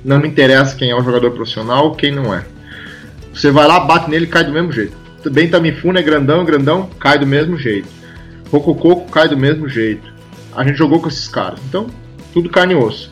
[0.03, 2.45] não me interessa quem é o jogador profissional ou quem não é.
[3.33, 4.95] Você vai lá, bate nele cai do mesmo jeito.
[5.31, 7.87] Bem Tamifuna é grandão, grandão, cai do mesmo jeito.
[8.51, 10.13] Rocococo cai do mesmo jeito.
[10.55, 11.59] A gente jogou com esses caras.
[11.67, 11.87] Então,
[12.33, 13.11] tudo carne e osso.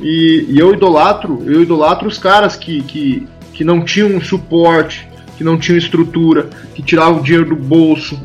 [0.00, 5.06] E, e eu idolatro, eu idolatro os caras que, que, que não tinham suporte,
[5.36, 8.20] que não tinham estrutura, que tiravam o dinheiro do bolso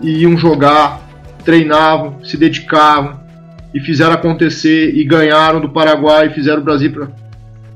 [0.00, 1.00] e iam jogar,
[1.44, 3.20] treinavam, se dedicavam
[3.72, 7.08] e fizeram acontecer e ganharam do Paraguai e fizeram o Brasil para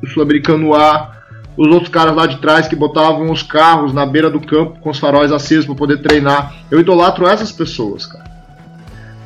[0.03, 1.20] o Sul-Americano A.
[1.61, 4.89] Os outros caras lá de trás que botavam os carros na beira do campo com
[4.89, 6.55] os faróis acesos para poder treinar.
[6.71, 8.25] Eu idolatro essas pessoas, cara.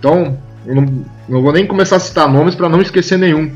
[0.00, 3.52] Então, eu não, não vou nem começar a citar nomes para não esquecer nenhum.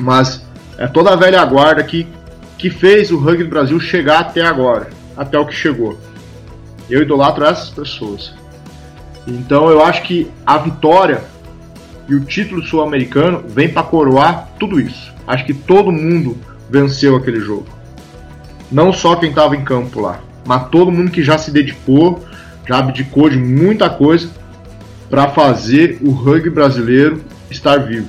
[0.00, 0.42] Mas
[0.78, 2.06] é toda a velha guarda que,
[2.56, 6.00] que fez o rugby do Brasil chegar até agora, até o que chegou.
[6.88, 8.32] Eu idolatro essas pessoas.
[9.26, 11.22] Então eu acho que a vitória
[12.08, 15.12] e o título sul-americano vem para coroar tudo isso.
[15.26, 16.38] Acho que todo mundo
[16.70, 17.79] venceu aquele jogo.
[18.70, 22.22] Não só quem estava em campo lá, mas todo mundo que já se dedicou,
[22.66, 24.30] já abdicou de muita coisa
[25.08, 28.08] para fazer o rugby brasileiro estar vivo.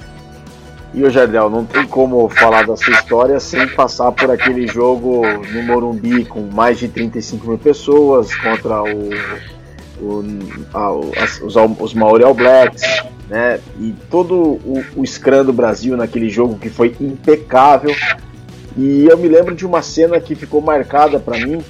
[0.93, 5.21] E o Jardel, não tem como falar da sua história sem passar por aquele jogo
[5.53, 9.09] no Morumbi com mais de 35 mil pessoas contra o,
[10.01, 10.23] o
[10.73, 12.83] a, os, os Maori All Blacks,
[13.29, 13.59] né?
[13.79, 17.95] E todo o, o scrum do Brasil naquele jogo que foi impecável.
[18.77, 21.61] E eu me lembro de uma cena que ficou marcada para mim,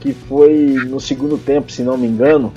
[0.00, 2.52] que foi no segundo tempo, se não me engano,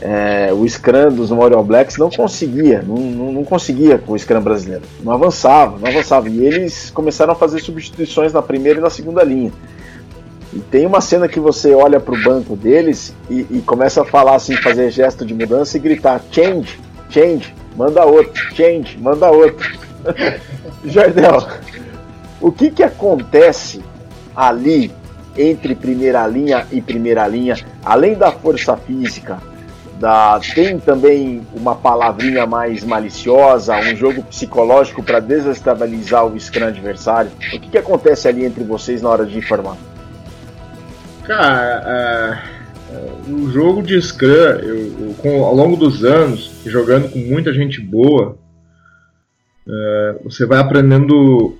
[0.00, 4.40] é, o Scrum dos Memorial Blacks não conseguia, não, não, não, conseguia com o Scrum
[4.40, 4.82] brasileiro.
[5.02, 6.28] Não avançava, não avançava.
[6.28, 9.52] E eles começaram a fazer substituições na primeira e na segunda linha.
[10.52, 14.04] E tem uma cena que você olha para o banco deles e, e, começa a
[14.04, 16.78] falar assim, fazer gesto de mudança e gritar change,
[17.10, 19.68] change, manda outro, change, manda outro.
[20.84, 21.48] Jardel,
[22.46, 23.82] o que que acontece
[24.36, 24.92] ali
[25.36, 29.38] entre primeira linha e primeira linha, além da força física,
[29.98, 37.30] da, tem também uma palavrinha mais maliciosa, um jogo psicológico para desestabilizar o scrum adversário?
[37.54, 39.76] O que, que acontece ali entre vocês na hora de informar?
[41.24, 42.42] Cara,
[43.26, 47.80] o jogo de Scrum, eu, eu, com, ao longo dos anos, jogando com muita gente
[47.80, 48.36] boa,
[49.66, 51.56] uh, você vai aprendendo,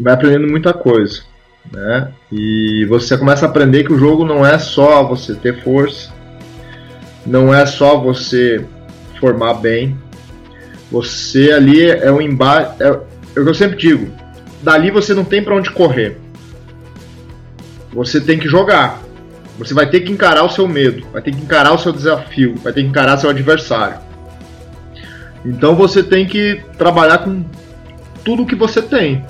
[0.00, 1.22] vai aprendendo muita coisa,
[1.70, 2.10] né?
[2.32, 6.12] E você começa a aprender que o jogo não é só você ter força,
[7.26, 8.64] não é só você
[9.20, 9.96] formar bem.
[10.90, 12.82] Você ali é um embate.
[12.82, 14.10] É, é o que eu sempre digo.
[14.62, 16.18] Dali você não tem para onde correr.
[17.92, 19.00] Você tem que jogar.
[19.58, 22.54] Você vai ter que encarar o seu medo, vai ter que encarar o seu desafio,
[22.62, 23.98] vai ter que encarar seu adversário.
[25.44, 27.44] Então você tem que trabalhar com
[28.24, 29.22] tudo que você tem.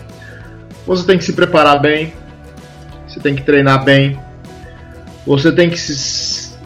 [0.87, 2.13] Você tem que se preparar bem,
[3.07, 4.19] você tem que treinar bem,
[5.27, 5.77] você tem que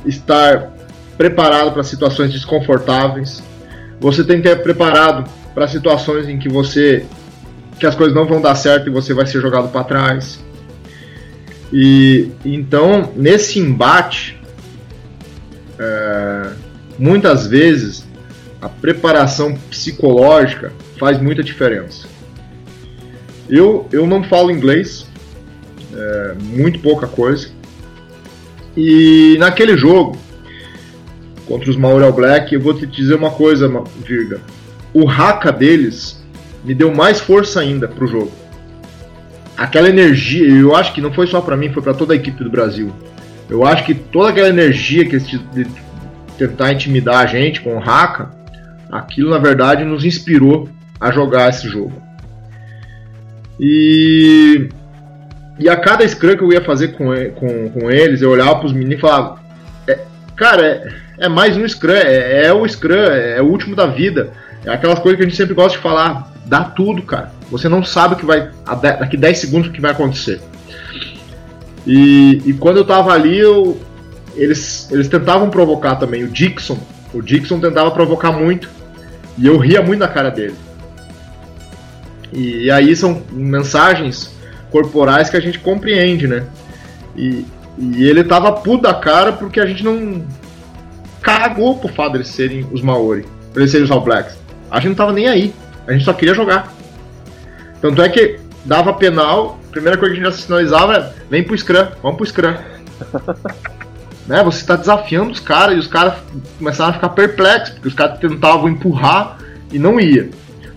[0.06, 0.72] estar
[1.16, 3.42] preparado para situações desconfortáveis.
[4.00, 7.06] Você tem que ter preparado para situações em que você
[7.78, 10.38] que as coisas não vão dar certo e você vai ser jogado para trás.
[11.72, 14.40] E então nesse embate,
[15.78, 16.50] é,
[16.98, 18.06] muitas vezes
[18.60, 22.06] a preparação psicológica faz muita diferença.
[23.48, 25.06] Eu, eu não falo inglês,
[25.94, 27.48] é, muito pouca coisa.
[28.76, 30.16] E naquele jogo
[31.46, 33.68] contra os Maori All Black, eu vou te dizer uma coisa,
[34.04, 34.40] Virga.
[34.92, 36.22] O haka deles
[36.64, 38.32] me deu mais força ainda pro jogo.
[39.56, 42.42] Aquela energia, eu acho que não foi só para mim, foi para toda a equipe
[42.42, 42.92] do Brasil.
[43.48, 45.66] Eu acho que toda aquela energia que eles de
[46.38, 48.30] tentar intimidar a gente com o haka,
[48.90, 50.68] aquilo na verdade nos inspirou
[51.00, 52.03] a jogar esse jogo.
[53.58, 54.68] E
[55.58, 58.66] e a cada scrum que eu ia fazer com, com, com eles, eu olhava para
[58.66, 59.40] os meninos e falava:
[59.86, 59.98] é,
[60.34, 64.30] Cara, é, é mais um Scrum, é, é, o Scrum, é, o último da vida.
[64.64, 66.32] É aquelas coisas que a gente sempre gosta de falar.
[66.46, 67.32] Dá tudo, cara.
[67.50, 68.50] Você não sabe o que vai.
[68.82, 70.40] Daqui 10 segundos o que vai acontecer.
[71.86, 73.78] E, e quando eu tava ali, eu,
[74.34, 76.24] eles, eles tentavam provocar também.
[76.24, 76.78] O Dixon.
[77.12, 78.68] O Dixon tentava provocar muito.
[79.38, 80.54] E eu ria muito na cara dele.
[82.34, 84.34] E, e aí são mensagens
[84.70, 86.44] corporais que a gente compreende, né?
[87.16, 87.46] E,
[87.78, 90.26] e ele tava puto da cara porque a gente não
[91.22, 93.24] cagou pro fato deles serem os Maori,
[93.54, 94.36] eles serem os All Blacks.
[94.70, 95.54] A gente não tava nem aí.
[95.86, 96.72] A gente só queria jogar.
[97.80, 101.44] Tanto é que dava penal, a primeira coisa que a gente já sinalizava é vem
[101.44, 102.54] pro Scrum, vamos pro Scrum.
[104.26, 104.42] né?
[104.42, 106.14] Você está desafiando os caras e os caras
[106.58, 109.38] começaram a ficar perplexos, porque os caras tentavam empurrar
[109.70, 110.30] e não ia.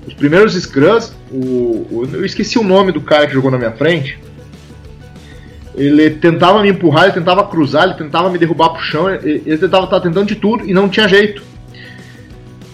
[0.08, 3.74] Os primeiros Scrums, o, o, eu esqueci o nome do cara que jogou na minha
[3.74, 4.18] frente,
[5.76, 9.84] ele tentava me empurrar, ele tentava cruzar, ele tentava me derrubar pro chão, ele, tentava
[9.84, 11.44] estar tentando de tudo e não tinha jeito.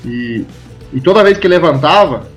[0.06, 0.46] E,
[0.94, 2.28] e toda vez que ele levantava,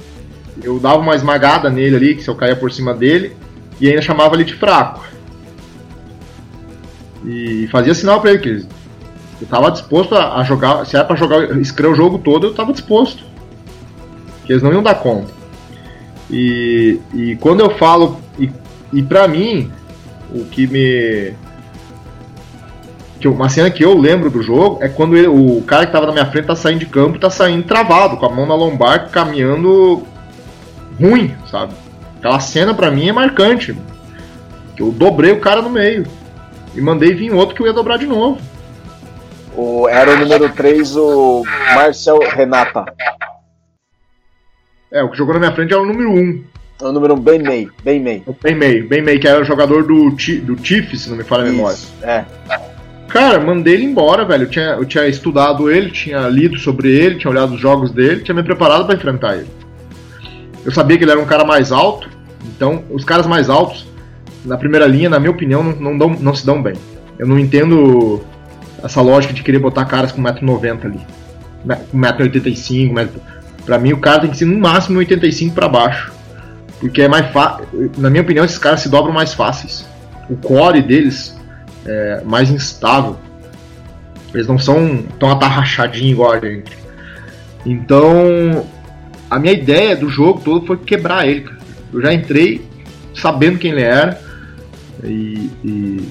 [0.63, 3.37] eu dava uma esmagada nele ali, que se eu caía por cima dele,
[3.81, 5.07] e ainda chamava ele de fraco.
[7.25, 8.67] E fazia sinal para ele que
[9.41, 12.73] eu tava disposto a, jogar, se era para jogar escrever o jogo todo, eu tava
[12.73, 13.25] disposto.
[14.47, 15.33] Que eles não iam dar conta.
[16.31, 18.51] E, e quando eu falo, e,
[18.93, 19.71] e pra mim,
[20.31, 21.35] o que me.
[23.19, 26.07] Que uma cena que eu lembro do jogo é quando ele, o cara que tava
[26.07, 29.11] na minha frente tá saindo de campo tá saindo travado, com a mão na lombar,
[29.11, 30.03] caminhando
[31.01, 31.73] ruim, sabe?
[32.19, 33.77] Aquela cena pra mim é marcante.
[34.77, 36.07] Que eu dobrei o cara no meio.
[36.75, 38.39] E mandei vir outro que eu ia dobrar de novo.
[39.57, 41.43] O, era o número 3, o
[41.75, 42.85] Marcel Renata.
[44.91, 46.45] É, o que jogou na minha frente era o número 1.
[46.81, 48.23] É o número 1, bem meio, bem meio.
[48.43, 51.43] Bem meio, bem meio, que era o jogador do, do Tiff, se não me falha
[51.43, 51.79] a memória.
[52.03, 52.25] É.
[53.09, 54.45] Cara, mandei ele embora, velho.
[54.45, 58.21] Eu tinha, eu tinha estudado ele, tinha lido sobre ele, tinha olhado os jogos dele,
[58.21, 59.49] tinha me preparado para enfrentar ele.
[60.65, 62.11] Eu sabia que ele era um cara mais alto,
[62.45, 63.87] então os caras mais altos,
[64.45, 66.75] na primeira linha, na minha opinião, não, não, dão, não se dão bem.
[67.19, 68.21] Eu não entendo
[68.83, 71.01] essa lógica de querer botar caras com 1,90m ali.
[71.95, 73.36] 1,85m, 1,85m.
[73.67, 76.13] Pra mim, o cara tem que ser no máximo 85 para baixo.
[76.79, 77.67] Porque é mais fácil.
[77.99, 79.85] Na minha opinião, esses caras se dobram mais fáceis.
[80.31, 81.37] O core deles
[81.85, 83.17] é mais instável.
[84.33, 86.79] Eles não são tão atarrachadinhos igual a gente.
[87.65, 88.65] Então,
[89.29, 91.49] a minha ideia do jogo todo foi quebrar ele.
[91.93, 92.65] Eu já entrei
[93.15, 94.21] sabendo quem ele era.
[95.03, 96.09] E, e,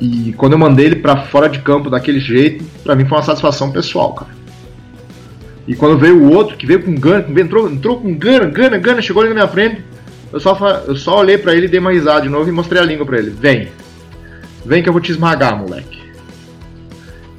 [0.00, 3.24] e quando eu mandei ele para fora de campo daquele jeito, para mim foi uma
[3.24, 4.35] satisfação pessoal, cara.
[5.66, 9.02] E quando veio o outro, que veio com gana, entrou, entrou com gana, gana, gana,
[9.02, 9.84] chegou ali na minha frente,
[10.32, 10.56] eu só,
[10.86, 13.18] eu só olhei para ele, dei uma risada de novo e mostrei a língua para
[13.18, 13.30] ele.
[13.30, 13.68] Vem.
[14.64, 16.04] Vem que eu vou te esmagar, moleque.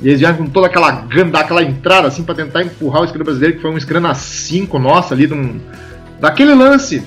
[0.02, 3.24] E eles vieram com toda aquela gana, daquela entrada assim para tentar empurrar o esquerdo
[3.24, 5.60] brasileiro, que foi um escrana 5 nossa ali, de um,
[6.20, 7.04] daquele lance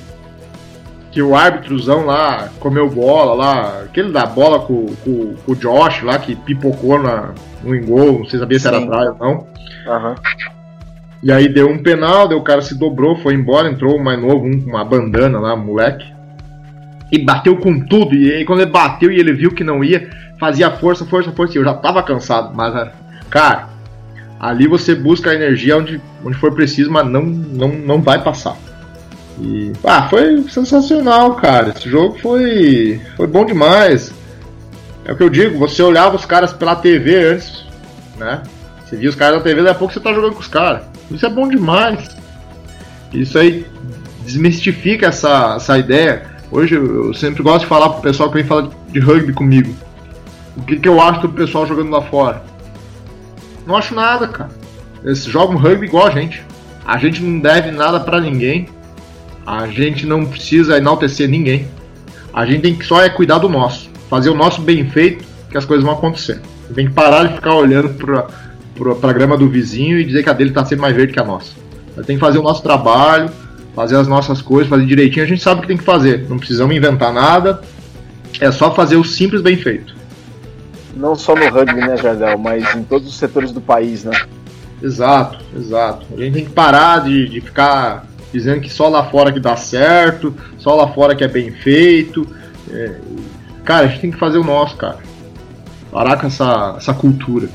[1.12, 6.02] que o árbitrozão lá comeu bola lá, aquele da bola com, com, com o Josh
[6.02, 9.46] lá, que pipocou na, no engol, não sei sabia se era atrás ou não.
[9.86, 10.14] Uhum.
[11.22, 14.20] E aí deu um penal, deu o cara se dobrou, foi embora, entrou o mais
[14.20, 16.06] novo, um com uma bandana lá, moleque.
[17.12, 18.14] E bateu com tudo.
[18.14, 20.08] E aí quando ele bateu e ele viu que não ia,
[20.38, 21.58] fazia força, força, força.
[21.58, 22.90] Eu já tava cansado, mas,
[23.28, 23.68] cara,
[24.38, 28.56] ali você busca a energia onde, onde for preciso, mas não, não, não vai passar.
[29.38, 31.74] E, ah, foi sensacional, cara.
[31.76, 34.12] Esse jogo foi, foi bom demais.
[35.04, 37.64] É o que eu digo, você olhava os caras pela TV antes,
[38.16, 38.42] né?
[38.90, 40.82] Você via os caras na TV, daqui a pouco você tá jogando com os caras.
[41.12, 42.08] Isso é bom demais.
[43.12, 43.64] Isso aí
[44.24, 46.24] desmistifica essa, essa ideia.
[46.50, 49.72] Hoje eu sempre gosto de falar pro pessoal que vem falar de rugby comigo.
[50.56, 52.42] O que, que eu acho do pessoal jogando lá fora?
[53.64, 54.50] Não acho nada, cara.
[55.04, 56.42] Eles jogam rugby igual a gente.
[56.84, 58.68] A gente não deve nada para ninguém.
[59.46, 61.68] A gente não precisa enaltecer ninguém.
[62.34, 63.88] A gente tem que só é cuidar do nosso.
[64.08, 66.40] Fazer o nosso bem feito que as coisas vão acontecer.
[66.74, 68.26] Tem que parar de ficar olhando pra,
[68.74, 71.20] pra, pra grama do vizinho e dizer que a dele tá sempre mais verde que
[71.20, 71.52] a nossa.
[72.06, 73.30] Tem que fazer o nosso trabalho,
[73.74, 75.24] fazer as nossas coisas, fazer direitinho.
[75.24, 76.26] A gente sabe o que tem que fazer.
[76.28, 77.60] Não precisamos inventar nada.
[78.40, 79.94] É só fazer o simples bem feito.
[80.96, 84.12] Não só no rugby, né, Jardel, mas em todos os setores do país, né?
[84.82, 86.06] Exato, exato.
[86.14, 89.56] A gente tem que parar de, de ficar dizendo que só lá fora que dá
[89.56, 92.26] certo, só lá fora que é bem feito.
[92.70, 92.94] É,
[93.64, 94.98] cara, a gente tem que fazer o nosso, cara.
[95.90, 97.48] Parar com essa, essa cultura.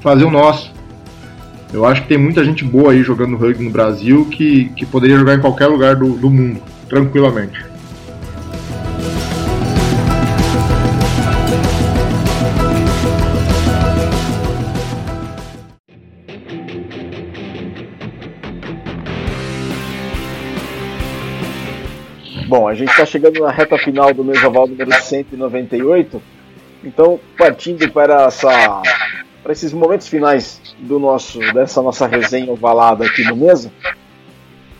[0.00, 0.72] Fazer o nosso.
[1.72, 5.18] Eu acho que tem muita gente boa aí jogando rugby no Brasil que, que poderia
[5.18, 7.68] jogar em qualquer lugar do, do mundo, tranquilamente.
[22.48, 26.22] Bom, a gente está chegando na reta final do Mesoval número 198.
[26.82, 28.80] Então, partindo para, essa,
[29.48, 33.72] para esses momentos finais do nosso, dessa nossa resenha ovalada aqui no mesa.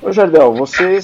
[0.02, 0.98] Ô Jardel, você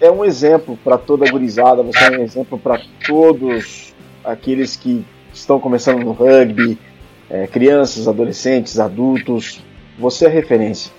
[0.00, 3.94] é um exemplo para toda a gurizada, você é um exemplo para todos
[4.24, 5.04] aqueles que
[5.34, 6.78] estão começando no rugby,
[7.28, 9.62] é, crianças, adolescentes, adultos.
[9.98, 10.90] Você é referência.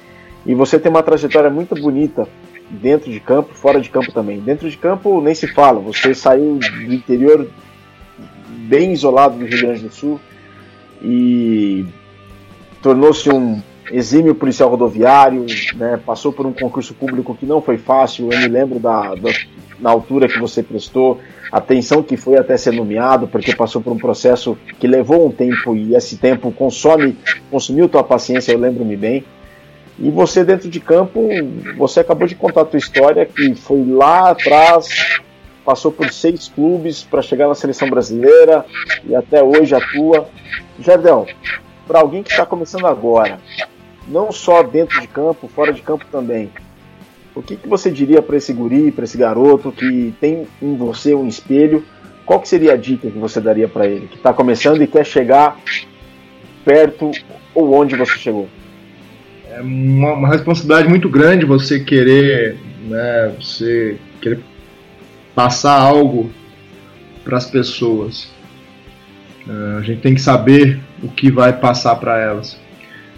[0.46, 2.28] E você tem uma trajetória muito bonita
[2.70, 4.40] dentro de campo, fora de campo também.
[4.40, 7.50] Dentro de campo nem se fala, você saiu do interior
[8.48, 10.20] bem isolado do Rio Grande do Sul
[11.02, 11.84] e
[12.82, 13.62] tornou-se um
[13.92, 18.48] exímio policial rodoviário, né, passou por um concurso público que não foi fácil, eu me
[18.48, 19.14] lembro da,
[19.80, 21.20] da altura que você prestou,
[21.52, 25.76] atenção que foi até ser nomeado, porque passou por um processo que levou um tempo
[25.76, 27.18] e esse tempo consome,
[27.50, 29.24] consumiu tua paciência, eu lembro-me bem.
[30.00, 31.28] E você dentro de campo,
[31.78, 34.88] você acabou de contar a tua história que foi lá atrás,
[35.66, 38.66] passou por seis clubes para chegar na seleção brasileira
[39.04, 40.28] e até hoje atua.
[40.80, 41.28] Jardel,
[41.92, 43.38] para alguém que está começando agora,
[44.08, 46.50] não só dentro de campo, fora de campo também,
[47.36, 51.14] o que, que você diria para esse guri, para esse garoto que tem em você
[51.14, 51.84] um espelho?
[52.26, 55.06] Qual que seria a dica que você daria para ele, que está começando e quer
[55.06, 55.60] chegar
[56.64, 57.12] perto
[57.54, 58.48] ou onde você chegou?
[59.50, 64.40] É uma, uma responsabilidade muito grande você querer, né, você querer
[65.36, 66.32] passar algo
[67.26, 68.32] para as pessoas.
[69.46, 72.60] Uh, a gente tem que saber o que vai passar para elas.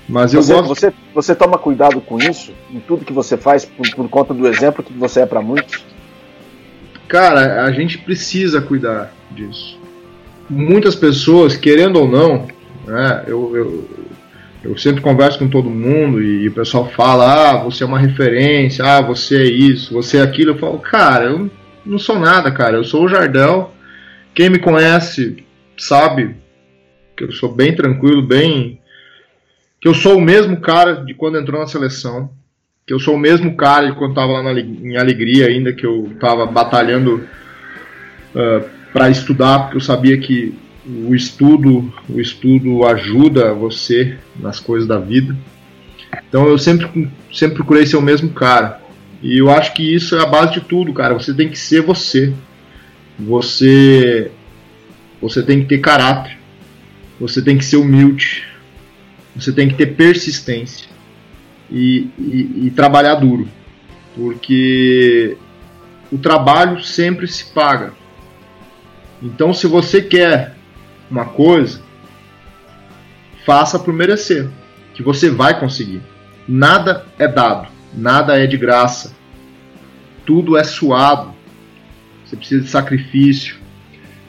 [0.08, 0.68] Mas eu você, gosto.
[0.68, 4.48] Você, você toma cuidado com isso em tudo que você faz por, por conta do
[4.48, 5.84] exemplo que você é para muitos?
[7.08, 9.80] Cara, a gente precisa cuidar disso.
[10.50, 12.48] Muitas pessoas, querendo ou não,
[12.86, 13.90] né, eu, eu,
[14.64, 18.00] eu sempre converso com todo mundo e, e o pessoal fala: ah, você é uma
[18.00, 20.52] referência, ah, você é isso, você é aquilo.
[20.52, 21.50] Eu falo, cara, eu
[21.86, 22.78] não sou nada, cara.
[22.78, 23.74] Eu sou o Jardel.
[24.34, 25.44] Quem me conhece
[25.78, 26.36] sabe
[27.16, 28.80] que eu sou bem tranquilo, bem.
[29.80, 32.30] Que eu sou o mesmo cara de quando entrou na seleção.
[32.86, 35.86] Que eu sou o mesmo cara de quando estava lá na, em Alegria, ainda que
[35.86, 37.28] eu estava batalhando uh,
[38.36, 38.62] ah,
[38.92, 40.54] para estudar, porque eu sabia que
[40.86, 45.36] o estudo, o estudo ajuda você nas coisas da vida.
[46.28, 48.82] Então eu sempre, sempre procurei ser o mesmo cara.
[49.22, 51.14] E eu acho que isso é a base de tudo, cara.
[51.14, 52.34] Você tem que ser você.
[53.18, 54.30] Você
[55.22, 56.38] você tem que ter caráter.
[57.20, 58.46] Você tem que ser humilde.
[59.36, 60.88] Você tem que ter persistência.
[61.72, 63.48] E, e, e trabalhar duro.
[64.16, 65.38] Porque
[66.12, 67.94] o trabalho sempre se paga.
[69.22, 70.54] Então, se você quer
[71.10, 71.82] uma coisa,
[73.46, 74.50] faça por merecer,
[74.94, 76.02] que você vai conseguir.
[76.48, 77.68] Nada é dado.
[77.94, 79.16] Nada é de graça.
[80.26, 81.34] Tudo é suado.
[82.26, 83.58] Você precisa de sacrifício.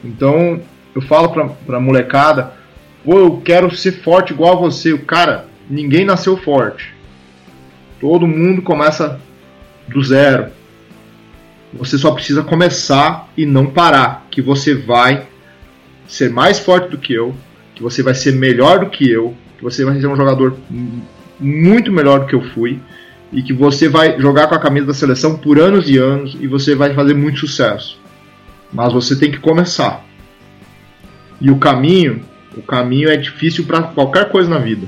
[0.03, 0.61] Então,
[0.95, 2.53] eu falo pra, pra molecada,
[3.05, 4.91] pô, eu quero ser forte igual a você.
[4.91, 6.93] O cara, ninguém nasceu forte.
[8.01, 9.21] Todo mundo começa
[9.87, 10.47] do zero.
[11.73, 15.27] Você só precisa começar e não parar, que você vai
[16.07, 17.35] ser mais forte do que eu,
[17.75, 20.57] que você vai ser melhor do que eu, que você vai ser um jogador
[21.39, 22.79] muito melhor do que eu fui
[23.31, 26.47] e que você vai jogar com a camisa da seleção por anos e anos e
[26.47, 27.99] você vai fazer muito sucesso.
[28.71, 30.05] Mas você tem que começar.
[31.41, 32.21] E o caminho,
[32.55, 34.87] o caminho é difícil para qualquer coisa na vida.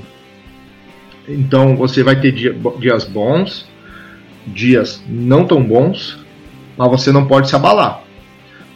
[1.28, 3.68] Então você vai ter dia, dias bons,
[4.46, 6.18] dias não tão bons,
[6.76, 8.02] mas você não pode se abalar.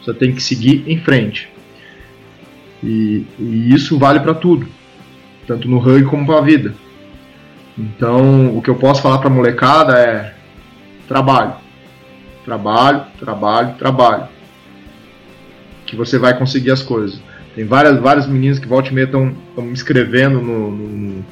[0.01, 1.49] Você tem que seguir em frente.
[2.83, 4.67] E, e isso vale para tudo,
[5.47, 6.75] tanto no rugby como para a vida.
[7.77, 10.35] Então, o que eu posso falar para a molecada é
[11.07, 11.55] trabalho.
[12.45, 14.27] Trabalho, trabalho, trabalho.
[15.85, 17.19] Que você vai conseguir as coisas.
[17.55, 21.25] Tem várias, vários meninos que volta e meia estão me escrevendo no, no,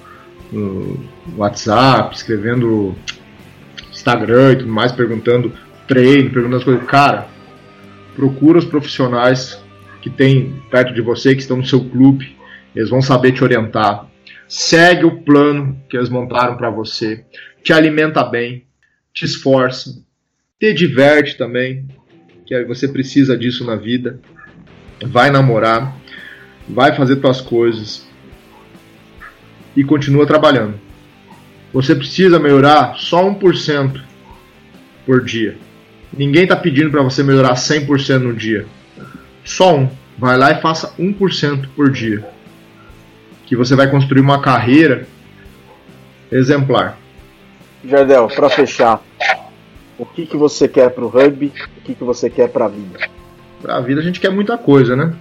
[0.51, 2.95] no, WhatsApp, escrevendo
[3.91, 5.51] Instagram e tudo mais, perguntando
[5.87, 6.85] treino, perguntando as coisas.
[6.85, 7.27] Cara,
[8.15, 9.59] procura os profissionais
[10.01, 12.35] que tem perto de você, que estão no seu clube,
[12.75, 14.11] eles vão saber te orientar
[14.51, 17.23] segue o plano que eles montaram para você,
[17.63, 18.65] te alimenta bem,
[19.13, 20.03] te esforça,
[20.59, 21.87] te diverte também,
[22.45, 24.19] que você precisa disso na vida.
[25.05, 25.95] Vai namorar,
[26.71, 28.07] vai fazer tuas coisas
[29.75, 30.75] e continua trabalhando.
[31.73, 34.01] Você precisa melhorar só 1%
[35.05, 35.57] por dia.
[36.11, 38.65] Ninguém está pedindo para você melhorar 100% no dia.
[39.43, 39.89] Só um.
[40.17, 42.25] Vai lá e faça 1% por dia
[43.51, 45.05] que você vai construir uma carreira
[46.31, 46.97] exemplar.
[47.83, 49.03] Jardel, para fechar,
[49.97, 51.51] o que, que você quer para o rugby?
[51.77, 53.09] O que, que você quer para a vida?
[53.61, 55.13] Para a vida a gente quer muita coisa, né?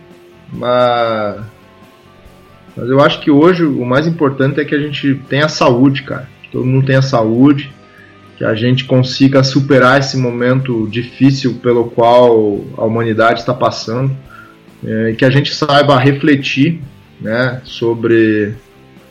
[0.53, 1.41] Mas,
[2.77, 6.29] mas eu acho que hoje o mais importante é que a gente tenha saúde, cara.
[6.43, 7.73] Que todo mundo tenha saúde,
[8.37, 14.17] que a gente consiga superar esse momento difícil pelo qual a humanidade está passando,
[14.85, 16.81] é, que a gente saiba refletir
[17.21, 18.55] né, sobre,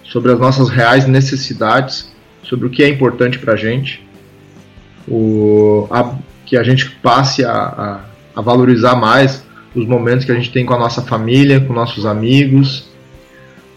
[0.03, 2.11] sobre as nossas reais necessidades,
[2.41, 4.03] sobre o que é importante para a gente,
[5.07, 6.15] o, a,
[6.45, 7.99] que a gente passe a, a,
[8.35, 9.45] a, valorizar mais
[9.75, 12.89] os momentos que a gente tem com a nossa família, com nossos amigos,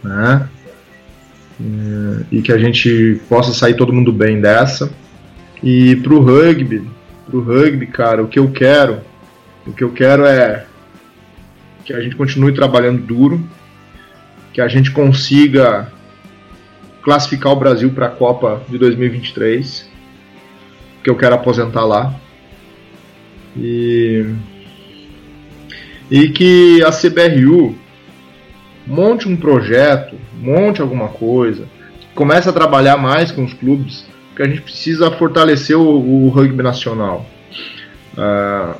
[0.03, 0.49] né,
[2.31, 4.93] e que a gente possa sair todo mundo bem dessa.
[5.63, 6.89] E pro rugby,
[7.27, 9.01] pro rugby, cara, o que eu quero
[9.67, 10.67] O que eu quero é
[11.85, 13.41] que a gente continue trabalhando duro,
[14.53, 15.93] que a gente consiga
[17.03, 19.89] classificar o Brasil para a Copa de 2023,
[21.03, 22.15] que eu quero aposentar lá.
[23.57, 24.27] E,
[26.13, 27.75] e que a CBRU
[28.87, 31.67] monte um projeto, monte alguma coisa,
[32.15, 36.63] comece a trabalhar mais com os clubes, porque a gente precisa fortalecer o, o rugby
[36.63, 37.25] nacional.
[38.13, 38.79] Uh,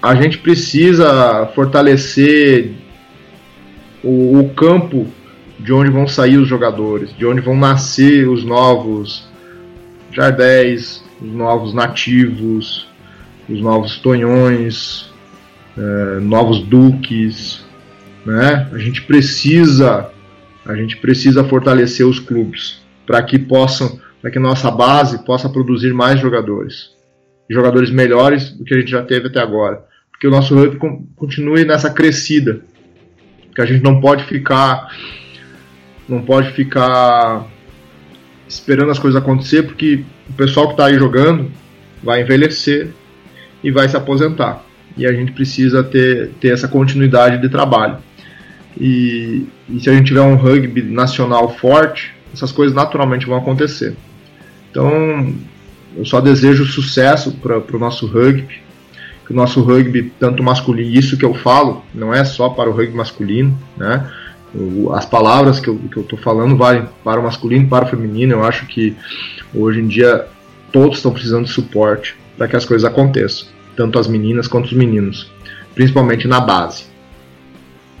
[0.00, 2.72] a gente precisa fortalecer
[4.02, 5.06] o, o, campo
[5.58, 9.28] de onde vão sair os jogadores, de onde vão nascer os novos
[10.10, 12.88] Jardéis, os novos nativos,
[13.50, 15.09] os novos Tonhões,
[15.76, 17.64] uh, novos Duques,
[18.24, 18.68] né?
[18.72, 20.10] A gente precisa,
[20.64, 25.92] a gente precisa fortalecer os clubes para que possam, para que nossa base possa produzir
[25.92, 26.90] mais jogadores,
[27.48, 30.78] jogadores melhores do que a gente já teve até agora, porque o nosso rugby
[31.16, 32.60] continue nessa crescida,
[33.54, 34.94] que a gente não pode ficar,
[36.08, 37.46] não pode ficar
[38.46, 41.50] esperando as coisas acontecer, porque o pessoal que está aí jogando
[42.02, 42.90] vai envelhecer
[43.62, 44.64] e vai se aposentar.
[45.00, 47.96] E a gente precisa ter, ter essa continuidade de trabalho.
[48.78, 53.96] E, e, se a gente tiver um rugby nacional forte, essas coisas naturalmente vão acontecer.
[54.70, 55.34] Então,
[55.96, 58.60] eu só desejo sucesso para o nosso rugby,
[59.26, 62.72] que o nosso rugby, tanto masculino, isso que eu falo, não é só para o
[62.72, 64.06] rugby masculino, né?
[64.92, 68.34] As palavras que eu estou falando valem para o masculino e para o feminino.
[68.34, 68.94] Eu acho que
[69.54, 70.26] hoje em dia
[70.70, 73.48] todos estão precisando de suporte para que as coisas aconteçam,
[73.80, 75.32] tanto as meninas quanto os meninos,
[75.74, 76.84] principalmente na base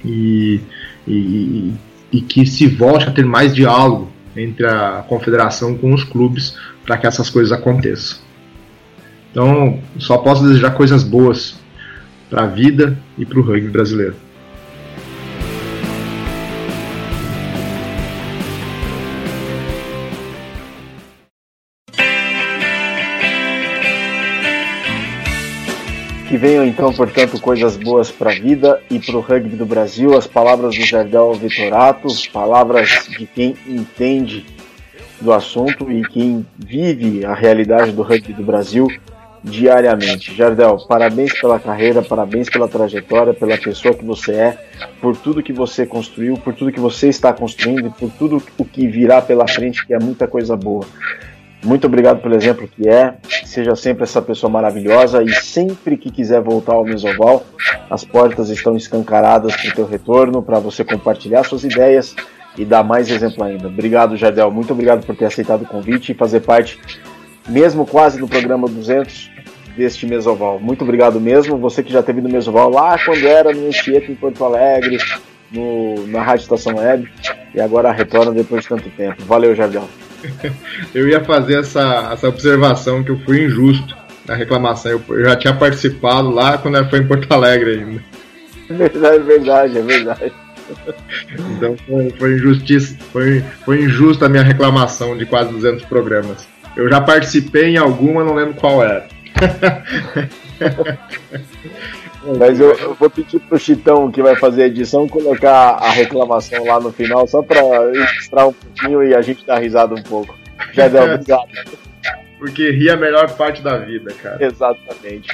[0.04, 0.60] e,
[1.08, 1.72] e,
[2.12, 6.54] e que se volte a ter mais diálogo entre a confederação com os clubes
[6.84, 8.18] para que essas coisas aconteçam.
[9.30, 11.58] Então, só posso desejar coisas boas
[12.28, 14.16] para a vida e para o rugby brasileiro.
[26.30, 30.16] Que venham então, portanto, coisas boas para a vida e para o rugby do Brasil.
[30.16, 34.46] As palavras do Jardel Vitorato, palavras de quem entende
[35.20, 38.86] do assunto e quem vive a realidade do rugby do Brasil
[39.42, 40.32] diariamente.
[40.32, 44.58] Jardel, parabéns pela carreira, parabéns pela trajetória, pela pessoa que você é,
[45.00, 48.64] por tudo que você construiu, por tudo que você está construindo e por tudo o
[48.64, 50.86] que virá pela frente, que é muita coisa boa.
[51.62, 53.14] Muito obrigado pelo exemplo que é.
[53.44, 57.44] Seja sempre essa pessoa maravilhosa e sempre que quiser voltar ao Mesoval,
[57.90, 62.14] as portas estão escancaradas para o teu retorno, para você compartilhar suas ideias
[62.56, 63.68] e dar mais exemplo ainda.
[63.68, 64.50] Obrigado, Jardel.
[64.50, 66.80] Muito obrigado por ter aceitado o convite e fazer parte,
[67.48, 69.30] mesmo quase no programa 200
[69.76, 70.58] deste Mesoval.
[70.58, 71.58] Muito obrigado mesmo.
[71.58, 74.98] Você que já teve no Mesoval lá quando era no Anchieta em Porto Alegre,
[75.52, 77.10] no, na Rádio Estação Web,
[77.54, 79.22] e agora retorna depois de tanto tempo.
[79.24, 79.88] Valeu, Jardel.
[80.94, 83.96] eu ia fazer essa, essa observação que eu fui injusto
[84.26, 84.92] na reclamação.
[84.92, 88.04] Eu, eu já tinha participado lá quando foi em Porto Alegre ainda.
[88.68, 90.32] É verdade, é verdade, é verdade.
[91.56, 96.46] Então foi, foi injustiça, foi, foi injusta a minha reclamação de quase 200 programas.
[96.76, 99.08] Eu já participei em alguma, não lembro qual era.
[102.38, 106.64] Mas eu, eu, vou pedir pro Chitão que vai fazer a edição colocar a reclamação
[106.64, 107.58] lá no final, só pra
[107.94, 110.38] ilustrar um pouquinho e a gente dar risada um pouco.
[110.72, 111.48] Jadel, obrigado.
[112.38, 114.44] Porque rir é a melhor parte da vida, cara.
[114.44, 115.28] Exatamente.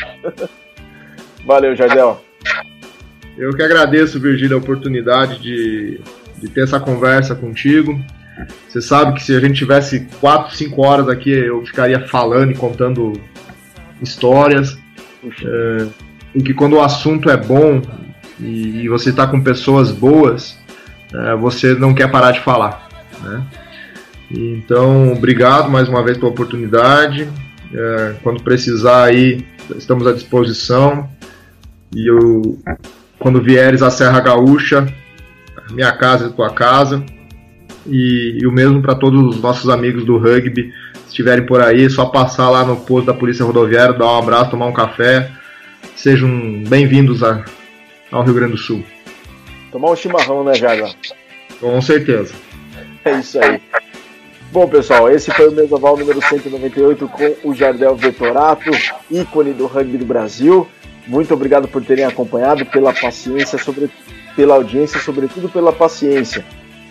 [1.44, 2.20] Valeu, Jardel.
[3.36, 6.00] Eu que agradeço, Virgílio, a oportunidade de,
[6.38, 8.00] de ter essa conversa contigo.
[8.68, 12.54] Você sabe que se a gente tivesse 4, 5 horas aqui, eu ficaria falando e
[12.54, 13.12] contando
[14.00, 14.76] histórias.
[15.44, 15.86] É,
[16.36, 17.80] em que quando o assunto é bom
[18.38, 20.58] e, e você está com pessoas boas,
[21.12, 22.86] é, você não quer parar de falar.
[23.22, 23.42] Né?
[24.30, 27.26] Então, obrigado mais uma vez pela oportunidade.
[27.72, 31.08] É, quando precisar aí, estamos à disposição.
[31.94, 32.58] E eu,
[33.18, 34.86] quando vieres à Serra Gaúcha,
[35.70, 37.02] minha casa é tua casa.
[37.86, 40.70] E, e o mesmo para todos os nossos amigos do rugby.
[41.06, 44.18] Se estiverem por aí, é só passar lá no posto da Polícia Rodoviária, dar um
[44.18, 45.30] abraço, tomar um café
[45.96, 48.84] Sejam bem-vindos ao Rio Grande do Sul.
[49.72, 50.90] Tomar um chimarrão, né, Jaga?
[51.58, 52.34] Com certeza.
[53.02, 53.60] É isso aí.
[54.52, 58.70] Bom, pessoal, esse foi o Mesoval número 198 com o Jardel Vetorato,
[59.10, 60.68] ícone do rugby do Brasil.
[61.06, 63.90] Muito obrigado por terem acompanhado, pela paciência, sobre,
[64.36, 66.44] pela audiência, sobretudo pela paciência.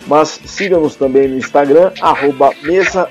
[0.08, 3.08] Mas sigam-nos também no Instagram, arroba mesa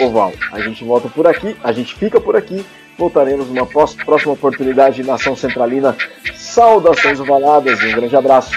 [0.00, 0.32] oval.
[0.50, 2.64] A gente volta por aqui, a gente fica por aqui
[2.96, 5.96] Voltaremos numa próxima oportunidade Nação Centralina.
[6.34, 8.52] Saudações ovaladas e um grande abraço.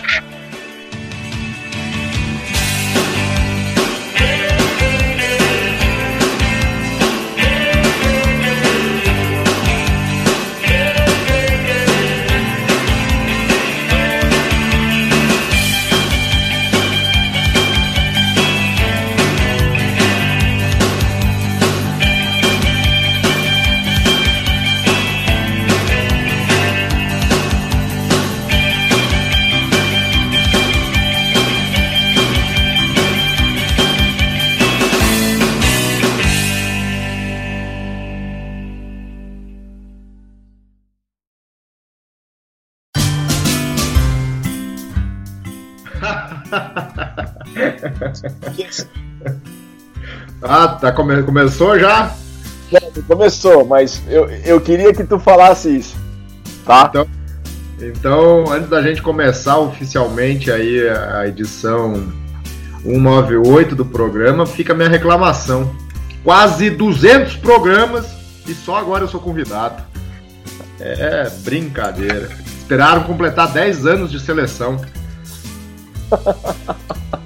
[50.41, 52.15] ah, tá, come, começou já?
[53.07, 55.95] começou, mas eu, eu queria que tu falasse isso,
[56.65, 56.87] tá?
[56.89, 57.07] Então,
[57.79, 62.11] então, antes da gente começar oficialmente aí a edição
[62.83, 65.73] 198 do programa, fica a minha reclamação.
[66.23, 69.83] Quase 200 programas e só agora eu sou convidado.
[70.79, 72.29] É brincadeira.
[72.57, 74.79] Esperaram completar 10 anos de seleção.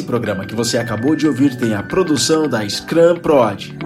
[0.00, 3.76] Esse programa que você acabou de ouvir tem a produção da Scrum Prod.